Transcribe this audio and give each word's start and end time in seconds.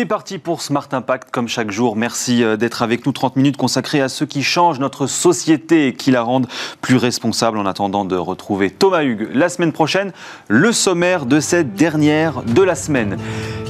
C'est 0.00 0.06
parti 0.06 0.38
pour 0.38 0.62
Smart 0.62 0.88
Impact, 0.92 1.28
comme 1.30 1.46
chaque 1.46 1.70
jour. 1.70 1.94
Merci 1.94 2.42
euh, 2.42 2.56
d'être 2.56 2.80
avec 2.80 3.04
nous. 3.04 3.12
30 3.12 3.36
minutes 3.36 3.58
consacrées 3.58 4.00
à 4.00 4.08
ceux 4.08 4.24
qui 4.24 4.42
changent 4.42 4.78
notre 4.78 5.06
société 5.06 5.88
et 5.88 5.94
qui 5.94 6.10
la 6.10 6.22
rendent 6.22 6.48
plus 6.80 6.96
responsable. 6.96 7.58
En 7.58 7.66
attendant 7.66 8.06
de 8.06 8.16
retrouver 8.16 8.70
Thomas 8.70 9.02
Hugues 9.02 9.28
la 9.34 9.50
semaine 9.50 9.72
prochaine, 9.72 10.12
le 10.48 10.72
sommaire 10.72 11.26
de 11.26 11.38
cette 11.38 11.74
dernière 11.74 12.42
de 12.44 12.62
la 12.62 12.76
semaine. 12.76 13.18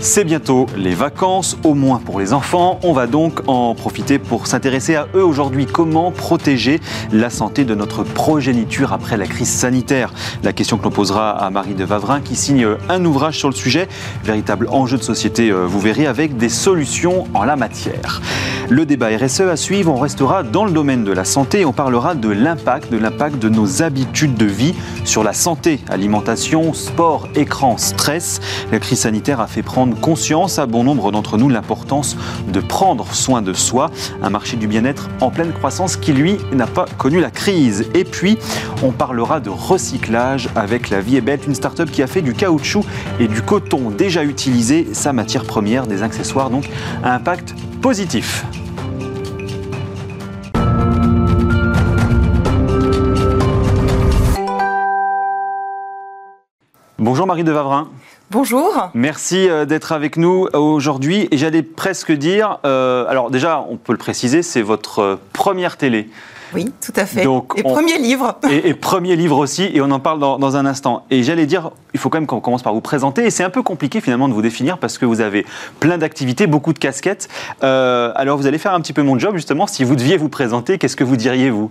C'est 0.03 0.25
bientôt 0.25 0.65
les 0.79 0.95
vacances, 0.95 1.59
au 1.63 1.75
moins 1.75 1.99
pour 1.99 2.21
les 2.21 2.33
enfants. 2.33 2.81
On 2.83 2.95
va 2.95 3.07
donc 3.07 3.41
en 3.49 3.75
profiter 3.75 4.19
pour 4.19 4.47
s'intéresser 4.47 4.95
à 4.95 5.07
eux 5.15 5.23
aujourd'hui. 5.23 5.67
Comment 5.67 6.11
protéger 6.11 6.81
la 7.13 7.29
santé 7.29 7.67
de 7.67 7.75
notre 7.75 8.03
progéniture 8.03 8.95
après 8.95 9.19
la 9.19 9.27
crise 9.27 9.51
sanitaire? 9.51 10.15
La 10.43 10.55
question 10.55 10.79
que 10.79 10.85
l'on 10.85 10.91
posera 10.91 11.33
à 11.33 11.51
Marie 11.51 11.75
de 11.75 11.85
Vavrin 11.85 12.23
qui 12.23 12.35
signe 12.35 12.67
un 12.89 13.05
ouvrage 13.05 13.37
sur 13.37 13.49
le 13.49 13.55
sujet. 13.55 13.89
Véritable 14.25 14.69
enjeu 14.71 14.97
de 14.97 15.03
société, 15.03 15.51
euh, 15.51 15.67
vous 15.67 15.81
verrez 15.81 16.07
des 16.29 16.51
solutions 16.51 17.27
en 17.33 17.45
la 17.45 17.57
matière. 17.57 18.21
Le 18.69 18.87
débat 18.87 19.09
RSE 19.09 19.41
à 19.41 19.57
suivre, 19.57 19.93
on 19.93 19.99
restera 19.99 20.43
dans 20.43 20.65
le 20.65 20.71
domaine 20.71 21.03
de 21.03 21.13
la 21.13 21.25
santé, 21.25 21.65
on 21.65 21.73
parlera 21.73 22.15
de 22.15 22.29
l'impact, 22.29 22.93
de 22.93 22.99
l'impact 22.99 23.39
de 23.39 23.49
nos 23.49 23.83
habitudes 23.83 24.35
de 24.37 24.45
vie 24.45 24.75
sur 25.05 25.25
la 25.25 25.33
santé, 25.33 25.81
alimentation, 25.89 26.73
sport, 26.73 27.27
écran, 27.35 27.79
stress. 27.79 28.41
La 28.71 28.79
crise 28.79 29.01
sanitaire 29.01 29.41
a 29.41 29.49
fait 29.49 29.63
prendre 29.63 29.99
conscience 29.99 30.59
à 30.59 30.67
bon 30.67 30.85
nombre 30.85 31.11
d'entre 31.11 31.37
nous 31.37 31.49
l'importance 31.49 32.17
de 32.53 32.61
prendre 32.61 33.13
soin 33.13 33.43
de 33.43 33.53
soi, 33.53 33.91
un 34.23 34.31
marché 34.31 34.57
du 34.57 34.69
bien-être 34.69 35.09
en 35.21 35.31
pleine 35.31 35.53
croissance 35.53 35.97
qui 35.97 36.13
lui 36.13 36.37
n'a 36.53 36.67
pas 36.67 36.85
connu 36.97 37.21
la 37.21 37.31
crise. 37.31 37.87
Et 37.95 38.05
puis, 38.05 38.39
on 38.85 38.93
parlera 38.93 39.41
de 39.41 39.51
recyclage 39.51 40.49
avec 40.55 40.91
La 40.91 41.01
Vie 41.01 41.17
est 41.17 41.23
belle, 41.23 41.41
une 41.47 41.55
start-up 41.55 41.91
qui 41.91 42.03
a 42.03 42.07
fait 42.07 42.23
du 42.23 42.35
caoutchouc 42.35 42.85
et 43.19 43.27
du 43.27 43.43
coton 43.43 43.91
déjà 43.91 44.23
utilisé 44.23 44.89
sa 44.93 45.13
matière 45.13 45.45
première, 45.45 45.87
des 45.87 46.00
accessoires 46.03 46.51
donc 46.51 46.69
à 47.03 47.15
impact 47.15 47.55
positif. 47.81 48.45
Bonjour 56.99 57.27
Marie 57.27 57.45
de 57.45 57.53
Vavrin. 57.53 57.89
Bonjour. 58.31 58.91
Merci 58.95 59.49
euh, 59.49 59.65
d'être 59.65 59.91
avec 59.91 60.17
nous 60.17 60.47
aujourd'hui. 60.53 61.27
Et 61.33 61.37
j'allais 61.37 61.63
presque 61.63 62.13
dire, 62.13 62.59
euh, 62.65 63.05
alors 63.09 63.31
déjà, 63.31 63.67
on 63.69 63.77
peut 63.77 63.91
le 63.91 63.99
préciser, 63.99 64.43
c'est 64.43 64.63
votre 64.63 64.99
euh, 65.01 65.17
première 65.33 65.77
télé. 65.77 66.09
Oui, 66.55 66.73
tout 66.81 66.93
à 66.97 67.07
fait. 67.07 67.25
et 67.57 67.63
premier 67.63 67.99
livre. 67.99 68.39
Et, 68.51 68.75
premier 68.75 69.17
livre 69.17 69.39
aussi, 69.39 69.71
et 69.73 69.81
on 69.81 69.91
en 69.91 70.01
parle 70.01 70.19
dans, 70.19 70.57
un 70.57 70.67
instant. 70.67 71.05
Et 71.11 71.23
j'allais 71.23 71.47
dire, 71.47 71.71
il 71.95 72.01
faut 72.01 72.09
quand 72.09 72.19
même 72.19 72.27
qu'on 72.27 72.41
commence 72.41 72.63
par 72.63 72.75
vous 72.75 72.81
présenter, 72.81 73.25
et 73.25 73.31
c'est 73.31 73.45
un 73.45 73.51
peu 73.51 73.63
compliqué 73.63 74.01
finalement 74.01 74.29
de 74.29 74.35
vous 74.35 74.43
définir 74.43 74.79
parce 74.79 74.99
que 74.99 75.05
vous 75.05 75.21
avez 75.21 75.47
plein 75.79 75.99
d'activités, 75.99 76.47
beaucoup 76.47 76.73
de 76.73 76.79
casquettes. 76.79 77.29
Euh, 77.63 78.13
alors 78.17 78.37
vous 78.37 78.47
allez 78.47 78.59
faire 78.59 78.75
un 78.75 78.81
petit 78.81 78.93
peu 78.93 79.03
mon 79.03 79.19
job 79.19 79.37
justement, 79.37 79.67
si 79.67 79.85
vous 79.85 79.97
deviez 79.97 80.17
vous 80.17 80.29
présenter, 80.29 80.79
qu'est-ce 80.79 80.97
que 80.97 81.05
vous 81.05 81.17
diriez 81.17 81.51
vous? 81.51 81.69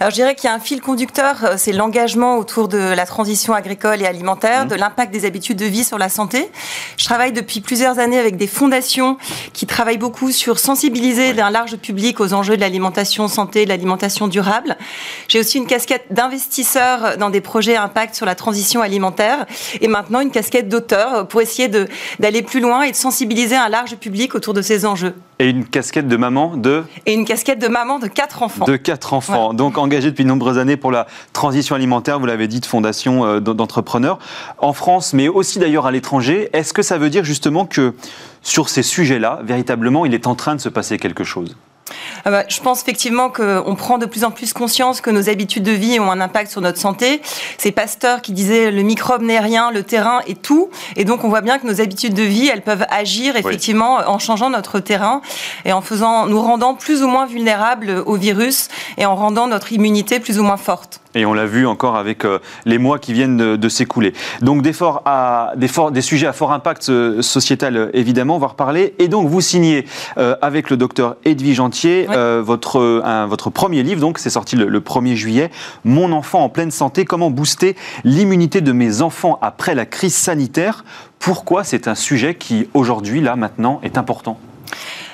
Alors 0.00 0.10
je 0.10 0.16
dirais 0.16 0.34
qu'il 0.34 0.48
y 0.48 0.52
a 0.52 0.54
un 0.54 0.60
fil 0.60 0.80
conducteur, 0.80 1.44
euh, 1.44 1.54
c'est 1.56 1.72
l'engagement 1.72 2.38
autour 2.38 2.68
de 2.68 2.78
la 2.78 3.06
transition 3.06 3.54
agricole 3.54 4.00
et 4.00 4.06
alimentaire, 4.06 4.64
mmh. 4.66 4.68
de 4.68 4.74
l'impact 4.76 5.12
des 5.12 5.24
habitudes 5.24 5.58
de 5.58 5.66
vie 5.66 5.84
sur 5.84 5.98
la 5.98 6.08
santé. 6.08 6.50
Je 6.96 7.04
travaille 7.04 7.32
depuis 7.32 7.60
plusieurs 7.60 7.98
années 7.98 8.18
avec 8.18 8.36
des 8.36 8.46
fondations 8.46 9.16
qui 9.52 9.66
travaillent 9.66 9.98
beaucoup 9.98 10.30
sur 10.30 10.58
sensibiliser 10.58 11.32
d'un 11.34 11.50
large 11.50 11.76
public 11.76 12.20
aux 12.20 12.32
enjeux 12.32 12.56
de 12.56 12.60
l'alimentation 12.60 13.28
santé, 13.28 13.64
de 13.64 13.68
l'alimentation 13.68 14.11
durable. 14.28 14.76
J'ai 15.28 15.40
aussi 15.40 15.58
une 15.58 15.66
casquette 15.66 16.06
d'investisseur 16.10 17.16
dans 17.18 17.30
des 17.30 17.40
projets 17.40 17.76
impact 17.76 18.14
sur 18.14 18.26
la 18.26 18.34
transition 18.34 18.82
alimentaire 18.82 19.46
et 19.80 19.88
maintenant 19.88 20.20
une 20.20 20.30
casquette 20.30 20.68
d'auteur 20.68 21.26
pour 21.28 21.40
essayer 21.40 21.68
d'aller 22.18 22.42
plus 22.42 22.60
loin 22.60 22.82
et 22.82 22.90
de 22.90 22.96
sensibiliser 22.96 23.56
un 23.56 23.68
large 23.68 23.96
public 23.96 24.34
autour 24.34 24.54
de 24.54 24.62
ces 24.62 24.86
enjeux. 24.86 25.14
Et 25.38 25.48
une 25.48 25.64
casquette 25.64 26.06
de 26.06 26.16
maman 26.16 26.56
de 26.56 26.84
Et 27.06 27.14
une 27.14 27.24
casquette 27.24 27.58
de 27.58 27.68
maman 27.68 27.98
de 27.98 28.06
quatre 28.06 28.42
enfants. 28.42 28.64
De 28.64 28.76
quatre 28.76 29.12
enfants. 29.12 29.54
Donc 29.54 29.78
engagée 29.78 30.10
depuis 30.10 30.24
de 30.24 30.28
nombreuses 30.28 30.58
années 30.58 30.76
pour 30.76 30.92
la 30.92 31.06
transition 31.32 31.74
alimentaire, 31.74 32.20
vous 32.20 32.26
l'avez 32.26 32.46
dit, 32.46 32.60
de 32.60 32.66
fondation 32.66 33.24
euh, 33.24 33.40
d'entrepreneurs 33.40 34.18
en 34.58 34.72
France, 34.72 35.12
mais 35.12 35.28
aussi 35.28 35.58
d'ailleurs 35.58 35.86
à 35.86 35.90
l'étranger. 35.90 36.50
Est-ce 36.52 36.72
que 36.72 36.82
ça 36.82 36.98
veut 36.98 37.10
dire 37.10 37.24
justement 37.24 37.66
que 37.66 37.94
sur 38.42 38.68
ces 38.68 38.82
sujets-là, 38.82 39.40
véritablement, 39.42 40.04
il 40.04 40.14
est 40.14 40.26
en 40.26 40.34
train 40.34 40.54
de 40.54 40.60
se 40.60 40.68
passer 40.68 40.98
quelque 40.98 41.24
chose? 41.24 41.56
Ah 42.24 42.30
bah, 42.30 42.44
je 42.48 42.60
pense 42.60 42.82
effectivement 42.82 43.30
qu'on 43.30 43.74
prend 43.74 43.98
de 43.98 44.06
plus 44.06 44.24
en 44.24 44.30
plus 44.30 44.52
conscience 44.52 45.00
que 45.00 45.10
nos 45.10 45.28
habitudes 45.28 45.64
de 45.64 45.72
vie 45.72 45.98
ont 45.98 46.10
un 46.10 46.20
impact 46.20 46.50
sur 46.50 46.60
notre 46.60 46.78
santé. 46.78 47.20
C'est 47.58 47.72
Pasteur 47.72 48.22
qui 48.22 48.32
disait 48.32 48.70
le 48.70 48.82
microbe 48.82 49.22
n'est 49.22 49.40
rien, 49.40 49.70
le 49.70 49.82
terrain 49.82 50.20
est 50.26 50.40
tout. 50.40 50.70
Et 50.96 51.04
donc 51.04 51.24
on 51.24 51.28
voit 51.28 51.40
bien 51.40 51.58
que 51.58 51.66
nos 51.66 51.80
habitudes 51.80 52.14
de 52.14 52.22
vie, 52.22 52.48
elles 52.48 52.62
peuvent 52.62 52.86
agir 52.90 53.36
effectivement 53.36 53.96
en 54.06 54.18
changeant 54.18 54.50
notre 54.50 54.78
terrain 54.78 55.20
et 55.64 55.72
en 55.72 55.82
faisant, 55.82 56.26
nous 56.26 56.40
rendant 56.40 56.74
plus 56.74 57.02
ou 57.02 57.08
moins 57.08 57.26
vulnérables 57.26 58.02
au 58.06 58.14
virus 58.14 58.68
et 58.98 59.06
en 59.06 59.16
rendant 59.16 59.46
notre 59.46 59.72
immunité 59.72 60.20
plus 60.20 60.38
ou 60.38 60.44
moins 60.44 60.56
forte. 60.56 61.01
Et 61.14 61.26
on 61.26 61.34
l'a 61.34 61.46
vu 61.46 61.66
encore 61.66 61.96
avec 61.96 62.24
euh, 62.24 62.38
les 62.64 62.78
mois 62.78 62.98
qui 62.98 63.12
viennent 63.12 63.56
de, 63.56 63.68
s'écouler. 63.68 64.12
Donc 64.40 64.62
des, 64.62 64.72
à, 65.04 65.52
des, 65.56 65.68
des, 65.92 66.00
sujets 66.00 66.26
à 66.26 66.32
fort 66.32 66.52
impact 66.52 66.88
euh, 66.88 67.22
sociétal, 67.22 67.76
euh, 67.76 67.90
évidemment, 67.94 68.36
on 68.36 68.38
va 68.38 68.48
reparler. 68.48 68.94
Et 68.98 69.08
donc 69.08 69.28
vous 69.28 69.40
signez 69.40 69.86
avec 70.16 70.70
le 70.70 70.76
docteur 70.76 71.16
Edwige 71.24 71.60
votre, 72.42 73.24
votre 73.26 73.50
premier 73.50 73.82
livre, 73.82 74.00
donc 74.00 74.18
c'est 74.18 74.30
sorti 74.30 74.56
le, 74.56 74.66
le 74.66 74.80
1er 74.80 75.14
juillet, 75.14 75.50
Mon 75.84 76.12
enfant 76.12 76.40
en 76.40 76.48
pleine 76.48 76.70
santé, 76.70 77.04
comment 77.04 77.30
booster 77.30 77.76
l'immunité 78.04 78.60
de 78.60 78.72
mes 78.72 79.02
enfants 79.02 79.38
après 79.42 79.74
la 79.74 79.86
crise 79.86 80.14
sanitaire? 80.14 80.84
Pourquoi 81.18 81.64
c'est 81.64 81.88
un 81.88 81.94
sujet 81.94 82.34
qui 82.34 82.68
aujourd'hui, 82.74 83.20
là, 83.20 83.36
maintenant, 83.36 83.80
est 83.82 83.98
important? 83.98 84.38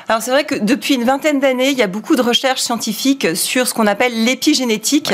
Alors 0.09 0.23
c'est 0.23 0.31
vrai 0.31 0.45
que 0.45 0.55
depuis 0.55 0.95
une 0.95 1.05
vingtaine 1.05 1.39
d'années, 1.39 1.69
il 1.69 1.77
y 1.77 1.83
a 1.83 1.87
beaucoup 1.87 2.17
de 2.17 2.23
recherches 2.23 2.63
scientifiques 2.63 3.37
sur 3.37 3.69
ce 3.69 3.75
qu'on 3.75 3.87
appelle 3.87 4.25
l'épigénétique. 4.25 5.13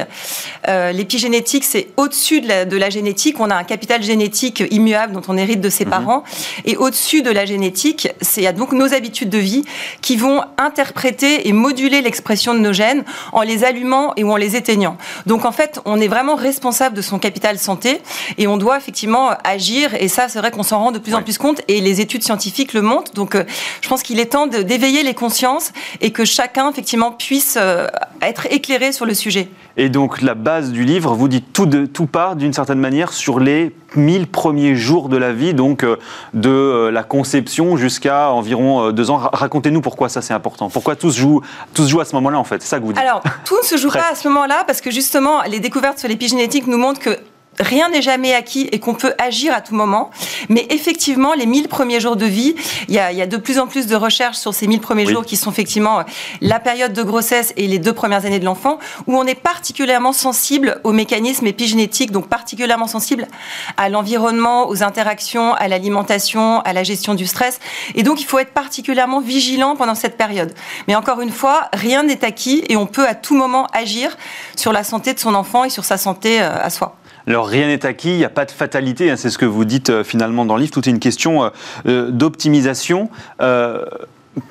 Euh, 0.69 0.93
l'épigénétique, 0.93 1.65
c'est 1.65 1.88
au-dessus 1.97 2.41
de 2.41 2.47
la, 2.47 2.65
de 2.65 2.77
la, 2.77 2.91
génétique. 2.91 3.41
On 3.41 3.50
a 3.50 3.56
un 3.56 3.65
capital 3.65 4.04
génétique 4.04 4.62
immuable 4.71 5.12
dont 5.12 5.22
on 5.27 5.37
hérite 5.37 5.60
de 5.60 5.69
ses 5.69 5.84
mhm. 5.84 5.91
parents. 5.91 6.22
Et 6.65 6.77
au-dessus 6.77 7.22
de 7.22 7.31
la 7.31 7.44
génétique, 7.44 8.09
c'est 8.21 8.53
donc 8.53 8.71
nos 8.71 8.94
habitudes 8.94 9.31
de 9.31 9.38
vie 9.38 9.65
qui 10.00 10.15
vont 10.15 10.43
interpréter 10.59 11.49
et 11.49 11.53
moduler 11.53 12.00
l'expression 12.00 12.54
de 12.54 12.60
nos 12.60 12.72
gènes 12.72 13.03
en 13.33 13.43
les 13.43 13.65
allumant 13.65 14.12
et 14.16 14.22
ou 14.22 14.31
en 14.31 14.37
les 14.37 14.54
éteignant. 14.54 14.97
Donc 15.27 15.44
en 15.44 15.53
fait, 15.53 15.81
on 15.87 16.00
est 16.00 16.09
vraiment 16.09 16.37
responsable 16.37 16.94
de 16.94 17.03
son 17.03 17.19
capital 17.19 17.59
santé 17.59 18.00
et 18.38 18.47
on 18.47 18.59
doit 18.59 18.77
effectivement 18.77 19.31
agir. 19.43 19.93
Et 19.99 20.06
ça, 20.06 20.28
c'est 20.28 20.38
vrai 20.38 20.53
qu'on 20.53 20.62
s'en 20.62 20.78
rend 20.78 20.93
de 20.93 21.00
plus 21.00 21.15
en 21.15 21.22
plus 21.22 21.37
compte 21.37 21.62
et 21.66 21.81
les 21.81 22.00
études 22.00 22.22
scientifiques 22.22 22.75
le 22.75 22.83
montrent. 22.83 23.12
Donc 23.15 23.34
euh, 23.34 23.43
je 23.81 23.88
pense 23.88 24.04
qu'il 24.04 24.21
est 24.21 24.27
temps 24.27 24.47
d'évaluer 24.47 24.84
éveiller 24.84 25.03
les 25.03 25.15
consciences 25.15 25.72
et 26.00 26.11
que 26.11 26.25
chacun, 26.25 26.71
effectivement, 26.71 27.11
puisse 27.11 27.56
euh, 27.61 27.87
être 28.21 28.47
éclairé 28.50 28.93
sur 28.93 29.06
le 29.06 29.15
sujet. 29.15 29.49
Et 29.77 29.89
donc, 29.89 30.21
la 30.21 30.34
base 30.34 30.72
du 30.72 30.84
livre, 30.84 31.15
vous 31.15 31.27
dites 31.27 31.53
tout, 31.53 31.67
de, 31.67 31.87
tout 31.87 32.06
part, 32.06 32.37
d'une 32.37 32.53
certaine 32.53 32.78
manière, 32.78 33.12
sur 33.12 33.41
les 33.41 33.75
1000 33.97 34.27
premiers 34.27 34.77
jours 34.77 35.09
de 35.09 35.17
la 35.17 35.33
vie, 35.33 35.55
donc 35.55 35.84
euh, 35.84 35.97
de 36.34 36.50
euh, 36.50 36.91
la 36.91 37.03
conception 37.03 37.77
jusqu'à 37.77 38.31
environ 38.31 38.93
deux 38.93 39.11
ans. 39.11 39.17
Racontez-nous 39.33 39.81
pourquoi 39.81 40.09
ça 40.09 40.21
c'est 40.21 40.34
important. 40.34 40.69
Pourquoi 40.69 40.97
tout 40.97 41.11
se 41.11 41.19
joue, 41.19 41.41
tout 41.72 41.84
se 41.84 41.89
joue 41.89 42.01
à 42.01 42.05
ce 42.05 42.15
moment-là, 42.16 42.39
en 42.39 42.45
fait? 42.45 42.61
C'est 42.61 42.69
ça 42.69 42.78
que 42.78 42.84
vous 42.84 42.93
dites 42.93 43.03
Alors, 43.03 43.22
tout 43.45 43.56
ne 43.56 43.66
se 43.66 43.78
joue 43.78 43.91
pas 43.91 44.11
à 44.12 44.15
ce 44.15 44.28
moment-là, 44.28 44.65
parce 44.66 44.83
que 44.83 44.91
justement, 44.91 45.43
les 45.43 45.61
découvertes 45.61 45.99
sur 45.99 46.09
l'épigénétique 46.09 46.66
nous 46.66 46.78
montrent 46.78 47.01
que 47.01 47.19
rien 47.60 47.88
n'est 47.88 48.03
jamais 48.03 48.34
acquis 48.34 48.69
et 48.72 48.81
qu'on 48.81 48.94
peut 48.94 49.15
agir 49.19 49.54
à 49.54 49.60
tout 49.60 49.75
moment. 49.75 50.10
Mais 50.48 50.66
effectivement, 50.70 51.34
les 51.34 51.47
1000 51.47 51.69
premiers 51.69 52.00
jours 52.00 52.16
de 52.16 52.26
vie, 52.26 52.54
il 52.88 52.94
y 52.94 52.98
a, 52.98 53.26
de 53.26 53.37
plus 53.37 53.59
en 53.59 53.66
plus 53.66 53.87
de 53.87 53.97
recherches 53.97 54.37
sur 54.37 54.54
ces 54.54 54.66
1000 54.66 54.81
premiers 54.81 55.06
jours 55.06 55.25
qui 55.25 55.37
sont 55.37 55.50
effectivement 55.50 56.00
euh, 56.00 56.03
la 56.41 56.60
période 56.60 56.92
de 56.92 57.03
grossesse 57.03 57.53
et 57.56 57.66
les 57.66 57.78
deux 57.78 57.92
premières 57.92 58.26
années 58.26 58.38
de 58.38 58.44
l'enfant, 58.44 58.78
où 59.06 59.16
on 59.16 59.25
est 59.25 59.34
particulièrement 59.34 60.12
sensible 60.12 60.81
aux 60.84 60.92
mécanismes 60.92 61.47
épigénétiques, 61.47 62.10
donc 62.10 62.28
particulièrement 62.28 62.86
sensible 62.86 63.27
à 63.77 63.89
l'environnement, 63.89 64.68
aux 64.68 64.83
interactions, 64.83 65.54
à 65.54 65.68
l'alimentation, 65.68 66.60
à 66.60 66.72
la 66.72 66.83
gestion 66.83 67.15
du 67.15 67.27
stress. 67.27 67.60
Et 67.95 68.03
donc, 68.03 68.21
il 68.21 68.24
faut 68.24 68.39
être 68.39 68.53
particulièrement 68.53 69.21
vigilant 69.21 69.77
pendant 69.77 69.95
cette 69.95 70.16
période. 70.16 70.54
Mais 70.89 70.95
encore 70.95 71.21
une 71.21 71.30
fois, 71.30 71.68
rien 71.72 72.03
n'est 72.03 72.24
acquis 72.24 72.65
et 72.68 72.77
on 72.77 72.86
peut 72.86 73.07
à 73.07 73.15
tout 73.15 73.34
moment 73.34 73.66
agir 73.72 74.16
sur 74.57 74.72
la 74.72 74.84
santé 74.84 75.15
de 75.15 75.18
son 75.18 75.34
enfant 75.34 75.65
et 75.65 75.71
sur 75.71 75.84
sa 75.84 75.97
santé 75.97 76.41
euh, 76.41 76.50
à 76.62 76.71
soi. 76.71 76.97
Alors 77.26 77.47
rien 77.47 77.68
n'est 77.68 77.86
acquis, 77.86 78.10
il 78.10 78.16
n'y 78.18 78.24
a 78.24 78.30
pas 78.30 78.44
de 78.44 78.50
fatalité, 78.50 79.10
hein, 79.10 79.16
c'est 79.16 79.30
ce 79.30 79.38
que 79.38 79.47
vous 79.47 79.65
dites 79.65 79.88
euh, 79.88 80.04
finalement 80.04 80.44
dans 80.44 80.56
le 80.56 80.62
livre, 80.62 80.72
tout 80.72 80.86
est 80.86 80.92
une 80.92 80.98
question 80.98 81.44
euh, 81.44 81.48
euh, 81.86 82.10
d'optimisation. 82.10 83.09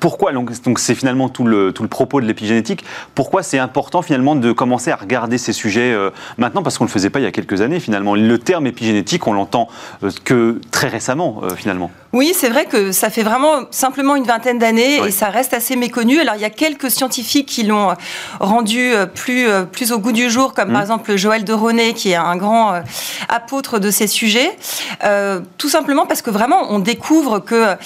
Pourquoi, 0.00 0.32
donc 0.32 0.78
c'est 0.78 0.94
finalement 0.94 1.28
tout 1.28 1.44
le, 1.44 1.72
tout 1.72 1.82
le 1.82 1.88
propos 1.88 2.20
de 2.20 2.26
l'épigénétique, 2.26 2.84
pourquoi 3.14 3.42
c'est 3.42 3.58
important 3.58 4.02
finalement 4.02 4.34
de 4.34 4.52
commencer 4.52 4.90
à 4.90 4.96
regarder 4.96 5.38
ces 5.38 5.52
sujets 5.52 5.94
maintenant, 6.38 6.62
parce 6.62 6.78
qu'on 6.78 6.84
ne 6.84 6.88
le 6.88 6.92
faisait 6.92 7.10
pas 7.10 7.20
il 7.20 7.24
y 7.24 7.26
a 7.26 7.32
quelques 7.32 7.60
années 7.60 7.80
finalement. 7.80 8.14
Le 8.14 8.38
terme 8.38 8.66
épigénétique, 8.66 9.26
on 9.26 9.32
l'entend 9.32 9.68
que 10.24 10.60
très 10.70 10.88
récemment 10.88 11.42
finalement. 11.56 11.90
Oui, 12.12 12.32
c'est 12.34 12.48
vrai 12.48 12.64
que 12.66 12.92
ça 12.92 13.10
fait 13.10 13.22
vraiment 13.22 13.64
simplement 13.70 14.16
une 14.16 14.24
vingtaine 14.24 14.58
d'années 14.58 15.04
et 15.06 15.10
ça 15.10 15.28
reste 15.28 15.52
assez 15.52 15.76
méconnu. 15.76 16.20
Alors 16.20 16.36
il 16.36 16.40
y 16.40 16.46
a 16.46 16.50
quelques 16.50 16.90
scientifiques 16.90 17.46
qui 17.46 17.64
l'ont 17.64 17.94
rendu 18.40 18.92
plus, 19.14 19.46
plus 19.72 19.92
au 19.92 19.98
goût 19.98 20.12
du 20.12 20.30
jour, 20.30 20.54
comme 20.54 20.68
par 20.68 20.78
mmh. 20.78 20.82
exemple 20.82 21.16
Joël 21.16 21.44
de 21.44 21.52
Ronet, 21.52 21.92
qui 21.94 22.10
est 22.10 22.16
un 22.16 22.36
grand 22.36 22.82
apôtre 23.28 23.78
de 23.78 23.90
ces 23.90 24.06
sujets. 24.06 24.56
tout 25.58 25.68
simplement 25.68 26.06
parce 26.06 26.22
que 26.22 26.30
vraiment 26.30 26.70
on 26.70 26.78
découvre 26.78 27.40
que 27.40 27.76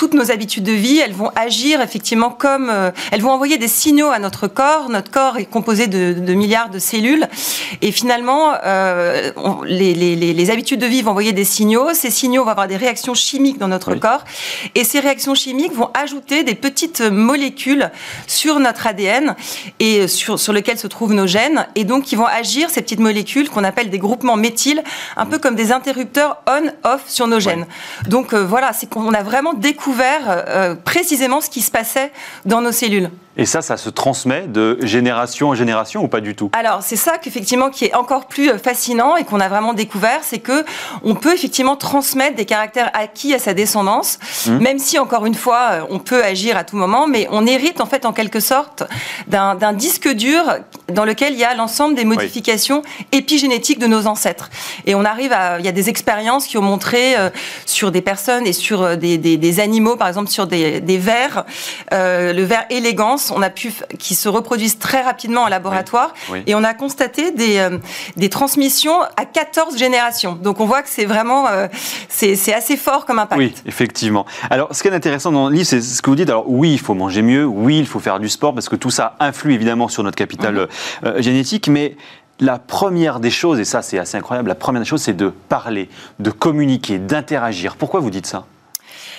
toutes 0.00 0.14
nos 0.14 0.30
habitudes 0.30 0.64
de 0.64 0.72
vie, 0.72 0.98
elles 0.98 1.12
vont 1.12 1.30
agir 1.40 1.80
effectivement 1.80 2.30
comme, 2.30 2.70
euh, 2.70 2.90
elles 3.10 3.20
vont 3.22 3.32
envoyer 3.32 3.58
des 3.58 3.68
signaux 3.68 4.08
à 4.08 4.18
notre 4.18 4.46
corps. 4.46 4.88
Notre 4.88 5.10
corps 5.10 5.36
est 5.38 5.44
composé 5.44 5.86
de, 5.86 6.34
milliards 6.34 6.70
de 6.70 6.78
cellules, 6.78 7.26
et 7.82 7.92
finalement, 7.92 8.52
euh, 8.64 9.32
les, 9.64 9.94
les, 9.94 10.50
habitudes 10.50 10.80
de 10.80 10.86
vie 10.86 11.02
vont 11.02 11.10
envoyer 11.10 11.32
des 11.32 11.44
signaux. 11.44 11.92
Ces 11.92 12.10
signaux 12.10 12.44
vont 12.44 12.50
avoir 12.50 12.68
des 12.68 12.76
réactions 12.76 13.14
chimiques 13.14 13.58
dans 13.58 13.68
notre 13.68 13.94
corps, 13.94 14.24
et 14.74 14.84
ces 14.84 15.00
réactions 15.00 15.34
chimiques 15.34 15.72
vont 15.72 15.90
ajouter 15.94 16.44
des 16.44 16.54
petites 16.54 17.00
molécules 17.00 17.90
sur 18.26 18.60
notre 18.60 18.86
ADN 18.86 19.34
et 19.80 20.08
sur 20.08 20.38
sur 20.38 20.52
lequel 20.52 20.78
se 20.78 20.86
trouvent 20.86 21.14
nos 21.14 21.26
gènes, 21.26 21.66
et 21.74 21.84
donc 21.84 22.04
qui 22.04 22.16
vont 22.16 22.26
agir 22.26 22.70
ces 22.70 22.82
petites 22.82 23.00
molécules 23.00 23.50
qu'on 23.50 23.64
appelle 23.64 23.90
des 23.90 23.98
groupements 23.98 24.36
méthyl, 24.36 24.82
un 25.16 25.26
peu 25.26 25.38
comme 25.38 25.56
des 25.56 25.72
interrupteurs 25.72 26.42
on/off 26.46 27.02
sur 27.08 27.26
nos 27.26 27.40
gènes. 27.40 27.66
Donc 28.08 28.32
euh, 28.32 28.44
voilà, 28.44 28.72
c'est 28.72 28.88
qu'on 28.88 29.12
a 29.12 29.22
vraiment 29.22 29.52
découvert 29.54 29.80
découvert 29.80 30.22
euh, 30.28 30.74
précisément 30.74 31.29
ce 31.40 31.48
qui 31.48 31.60
se 31.60 31.70
passait 31.70 32.10
dans 32.44 32.60
nos 32.60 32.72
cellules. 32.72 33.10
Et 33.36 33.46
ça, 33.46 33.62
ça 33.62 33.76
se 33.76 33.88
transmet 33.88 34.48
de 34.48 34.78
génération 34.82 35.50
en 35.50 35.54
génération 35.54 36.02
ou 36.02 36.08
pas 36.08 36.20
du 36.20 36.34
tout? 36.34 36.50
Alors, 36.52 36.82
c'est 36.82 36.96
ça 36.96 37.16
qu'effectivement 37.16 37.70
qui 37.70 37.84
est 37.84 37.94
encore 37.94 38.26
plus 38.26 38.50
euh, 38.50 38.58
fascinant 38.58 39.14
et 39.16 39.24
qu'on 39.24 39.38
a 39.38 39.48
vraiment 39.48 39.72
découvert, 39.72 40.20
c'est 40.22 40.40
que 40.40 40.64
on 41.04 41.14
peut 41.14 41.32
effectivement 41.32 41.76
transmettre 41.76 42.34
des 42.34 42.44
caractères 42.44 42.90
acquis 42.92 43.32
à 43.32 43.38
sa 43.38 43.54
descendance, 43.54 44.18
mmh. 44.46 44.58
même 44.58 44.78
si 44.80 44.98
encore 44.98 45.26
une 45.26 45.36
fois, 45.36 45.68
euh, 45.70 45.80
on 45.90 46.00
peut 46.00 46.24
agir 46.24 46.56
à 46.56 46.64
tout 46.64 46.76
moment, 46.76 47.06
mais 47.06 47.28
on 47.30 47.46
hérite 47.46 47.80
en 47.80 47.86
fait 47.86 48.04
en 48.04 48.12
quelque 48.12 48.40
sorte 48.40 48.82
d'un 49.28 49.72
disque 49.74 50.08
dur 50.08 50.42
dans 50.92 51.04
lequel 51.04 51.34
il 51.34 51.38
y 51.38 51.44
a 51.44 51.54
l'ensemble 51.54 51.94
des 51.94 52.04
modifications 52.04 52.82
épigénétiques 53.12 53.78
de 53.78 53.86
nos 53.86 54.08
ancêtres. 54.08 54.50
Et 54.86 54.96
on 54.96 55.04
arrive 55.04 55.32
à, 55.32 55.60
il 55.60 55.64
y 55.64 55.68
a 55.68 55.72
des 55.72 55.88
expériences 55.88 56.46
qui 56.46 56.58
ont 56.58 56.62
montré 56.62 57.16
euh, 57.16 57.30
sur 57.64 57.92
des 57.92 58.02
personnes 58.02 58.46
et 58.46 58.52
sur 58.52 58.96
des, 58.96 59.18
des, 59.18 59.60
animaux, 59.60 59.96
par 59.96 60.08
exemple 60.08 60.30
sur 60.30 60.46
des, 60.46 60.80
des 60.80 60.98
vers, 60.98 61.44
le 61.92 62.42
ver 62.42 62.64
on 63.34 63.42
a 63.42 63.50
pu, 63.50 63.72
qui 63.98 64.14
se 64.14 64.28
reproduisent 64.28 64.78
très 64.78 65.02
rapidement 65.02 65.42
en 65.42 65.48
laboratoire. 65.48 66.14
Et 66.46 66.54
on 66.54 66.64
a 66.64 66.74
constaté 66.74 67.30
des, 67.32 67.58
euh, 67.58 67.78
des 68.16 68.28
transmissions 68.28 69.00
à 69.16 69.24
14 69.24 69.76
générations. 69.76 70.34
Donc 70.34 70.60
on 70.60 70.66
voit 70.66 70.82
que 70.82 70.88
c'est 70.88 71.04
vraiment, 71.04 71.46
euh, 71.48 71.66
c'est 72.08 72.52
assez 72.52 72.76
fort 72.76 73.06
comme 73.06 73.18
impact. 73.18 73.38
Oui, 73.38 73.54
effectivement. 73.66 74.26
Alors 74.48 74.74
ce 74.74 74.82
qui 74.82 74.88
est 74.88 74.94
intéressant 74.94 75.32
dans 75.32 75.48
le 75.48 75.54
livre, 75.54 75.66
c'est 75.66 75.80
ce 75.80 76.02
que 76.02 76.10
vous 76.10 76.16
dites. 76.16 76.30
Alors 76.30 76.44
oui, 76.48 76.72
il 76.72 76.80
faut 76.80 76.94
manger 76.94 77.22
mieux, 77.22 77.44
oui, 77.44 77.78
il 77.78 77.86
faut 77.86 78.00
faire 78.00 78.18
du 78.20 78.28
sport, 78.28 78.54
parce 78.54 78.68
que 78.68 78.76
tout 78.76 78.90
ça 78.90 79.16
influe 79.20 79.52
évidemment 79.54 79.88
sur 79.88 80.02
notre 80.02 80.16
capital 80.16 80.54
mhm. 80.54 80.68
euh, 81.04 81.22
génétique, 81.22 81.68
mais 81.68 81.96
la 82.40 82.58
première 82.58 83.20
des 83.20 83.30
choses, 83.30 83.60
et 83.60 83.64
ça 83.64 83.82
c'est 83.82 83.98
assez 83.98 84.16
incroyable, 84.16 84.48
la 84.48 84.54
première 84.54 84.80
des 84.80 84.88
choses 84.88 85.02
c'est 85.02 85.16
de 85.16 85.28
parler, 85.48 85.88
de 86.18 86.30
communiquer, 86.30 86.98
d'interagir. 86.98 87.76
Pourquoi 87.76 88.00
vous 88.00 88.10
dites 88.10 88.26
ça? 88.26 88.46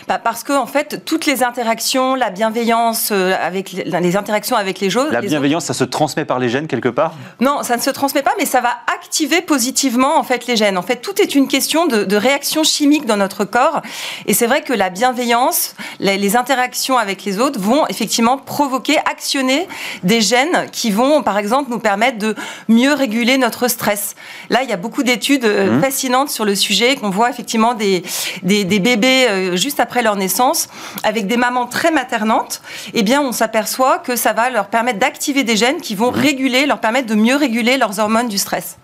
Bah, 0.08 0.20
parce 0.20 0.44
que 0.44 0.54
en 0.54 0.66
fait, 0.66 1.04
toutes 1.06 1.26
les 1.26 1.44
interactions, 1.44 2.16
la 2.16 2.30
bienveillance 2.30 3.10
euh, 3.12 3.34
avec 3.42 3.72
les, 3.72 4.16
interactions 4.16 4.56
avec 4.56 4.80
les 4.80 4.98
autres. 4.98 5.12
La 5.12 5.22
bienveillance, 5.22 5.66
ça 5.66 5.74
se 5.74 5.84
transmet 5.84 6.26
par 6.26 6.40
les 6.40 6.50
gènes 6.50 6.68
quelque 6.68 6.90
part? 6.90 7.14
Non, 7.40 7.64
ça 7.64 7.78
ne 7.78 7.82
se 7.82 7.90
transmet 7.90 8.22
pas, 8.22 8.34
mais 8.38 8.46
ça 8.46 8.62
va 8.62 8.78
activer 8.94 9.42
positivement 9.42 10.18
en 10.18 10.24
fait 10.24 10.48
les 10.48 10.56
gènes. 10.56 10.78
En 10.78 10.82
fait, 10.82 10.98
tout 10.98 11.22
est 11.22 11.36
une 11.36 11.48
question 11.48 11.88
de, 11.88 12.16
réaction 12.16 12.64
chimique 12.64 13.06
dans 13.06 13.18
notre 13.18 13.46
corps. 13.46 13.82
Et 14.28 14.34
c'est 14.34 14.48
vrai 14.48 14.62
que 14.62 14.74
la 14.74 14.90
bienveillance, 14.90 15.76
les, 16.00 16.36
interactions 16.36 16.98
avec 16.98 17.24
les 17.26 17.40
autres 17.40 17.60
vont 17.60 17.88
effectivement 17.88 18.38
provoquer, 18.38 18.98
actionner 19.00 19.68
des 20.04 20.22
gènes 20.22 20.68
qui 20.72 20.92
vont, 20.92 21.24
par 21.24 21.38
exemple, 21.38 21.72
nous 21.72 21.80
permettre 21.80 22.20
de 22.20 22.36
mieux 22.70 22.94
réguler 22.94 23.38
notre 23.38 23.68
stress. 23.68 24.16
Là, 24.50 24.64
il 24.64 24.70
y 24.70 24.74
a 24.74 24.78
beaucoup 24.78 25.04
d'études 25.04 25.46
euh, 25.46 25.78
mmh. 25.78 25.82
fascinantes 25.82 26.30
sur 26.30 26.46
le 26.46 26.56
sujet, 26.56 26.96
qu'on 26.96 27.10
voit 27.10 27.30
effectivement 27.30 27.74
des, 27.74 28.04
des, 28.44 28.80
bébés 28.80 29.28
euh, 29.30 29.56
juste 29.58 29.80
après 29.80 29.91
après 29.92 30.04
leur 30.04 30.16
naissance, 30.16 30.70
avec 31.04 31.28
des 31.28 31.36
mamans 31.36 31.66
très 31.66 31.92
maternantes, 31.92 32.62
eh 32.94 33.04
bien, 33.04 33.22
on 33.22 33.34
s'aperçoit 33.34 34.00
que 34.00 34.16
ça 34.16 34.32
va 34.32 34.50
leur 34.50 34.68
permettre 34.68 35.00
d'activer 35.00 35.44
des 35.44 35.58
gènes 35.58 35.82
qui 35.82 35.96
vont 35.96 36.14
mhm. 36.14 36.18
réguler, 36.18 36.66
leur 36.66 36.80
permettre 36.80 37.08
de 37.08 37.16
mieux 37.16 37.36
réguler 37.36 37.78
leurs 37.78 38.00
hormones 38.00 38.30
du 38.30 38.38
stress. 38.38 38.78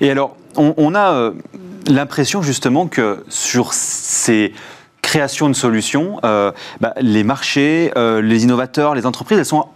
Et 0.00 0.10
alors, 0.10 0.36
on, 0.56 0.96
a 0.96 1.12
euh, 1.12 1.32
l'impression 1.86 2.42
justement 2.42 2.88
que 2.88 3.24
sur 3.28 3.72
ces 3.72 4.52
créations 5.00 5.48
de 5.48 5.54
solutions, 5.54 6.18
euh, 6.24 6.50
bah, 6.80 6.92
les 7.00 7.22
marchés, 7.22 7.92
euh, 7.96 8.20
les 8.20 8.42
innovateurs, 8.42 8.96
les 8.96 9.06
entreprises, 9.06 9.38
elles 9.38 9.46
sont 9.46 9.68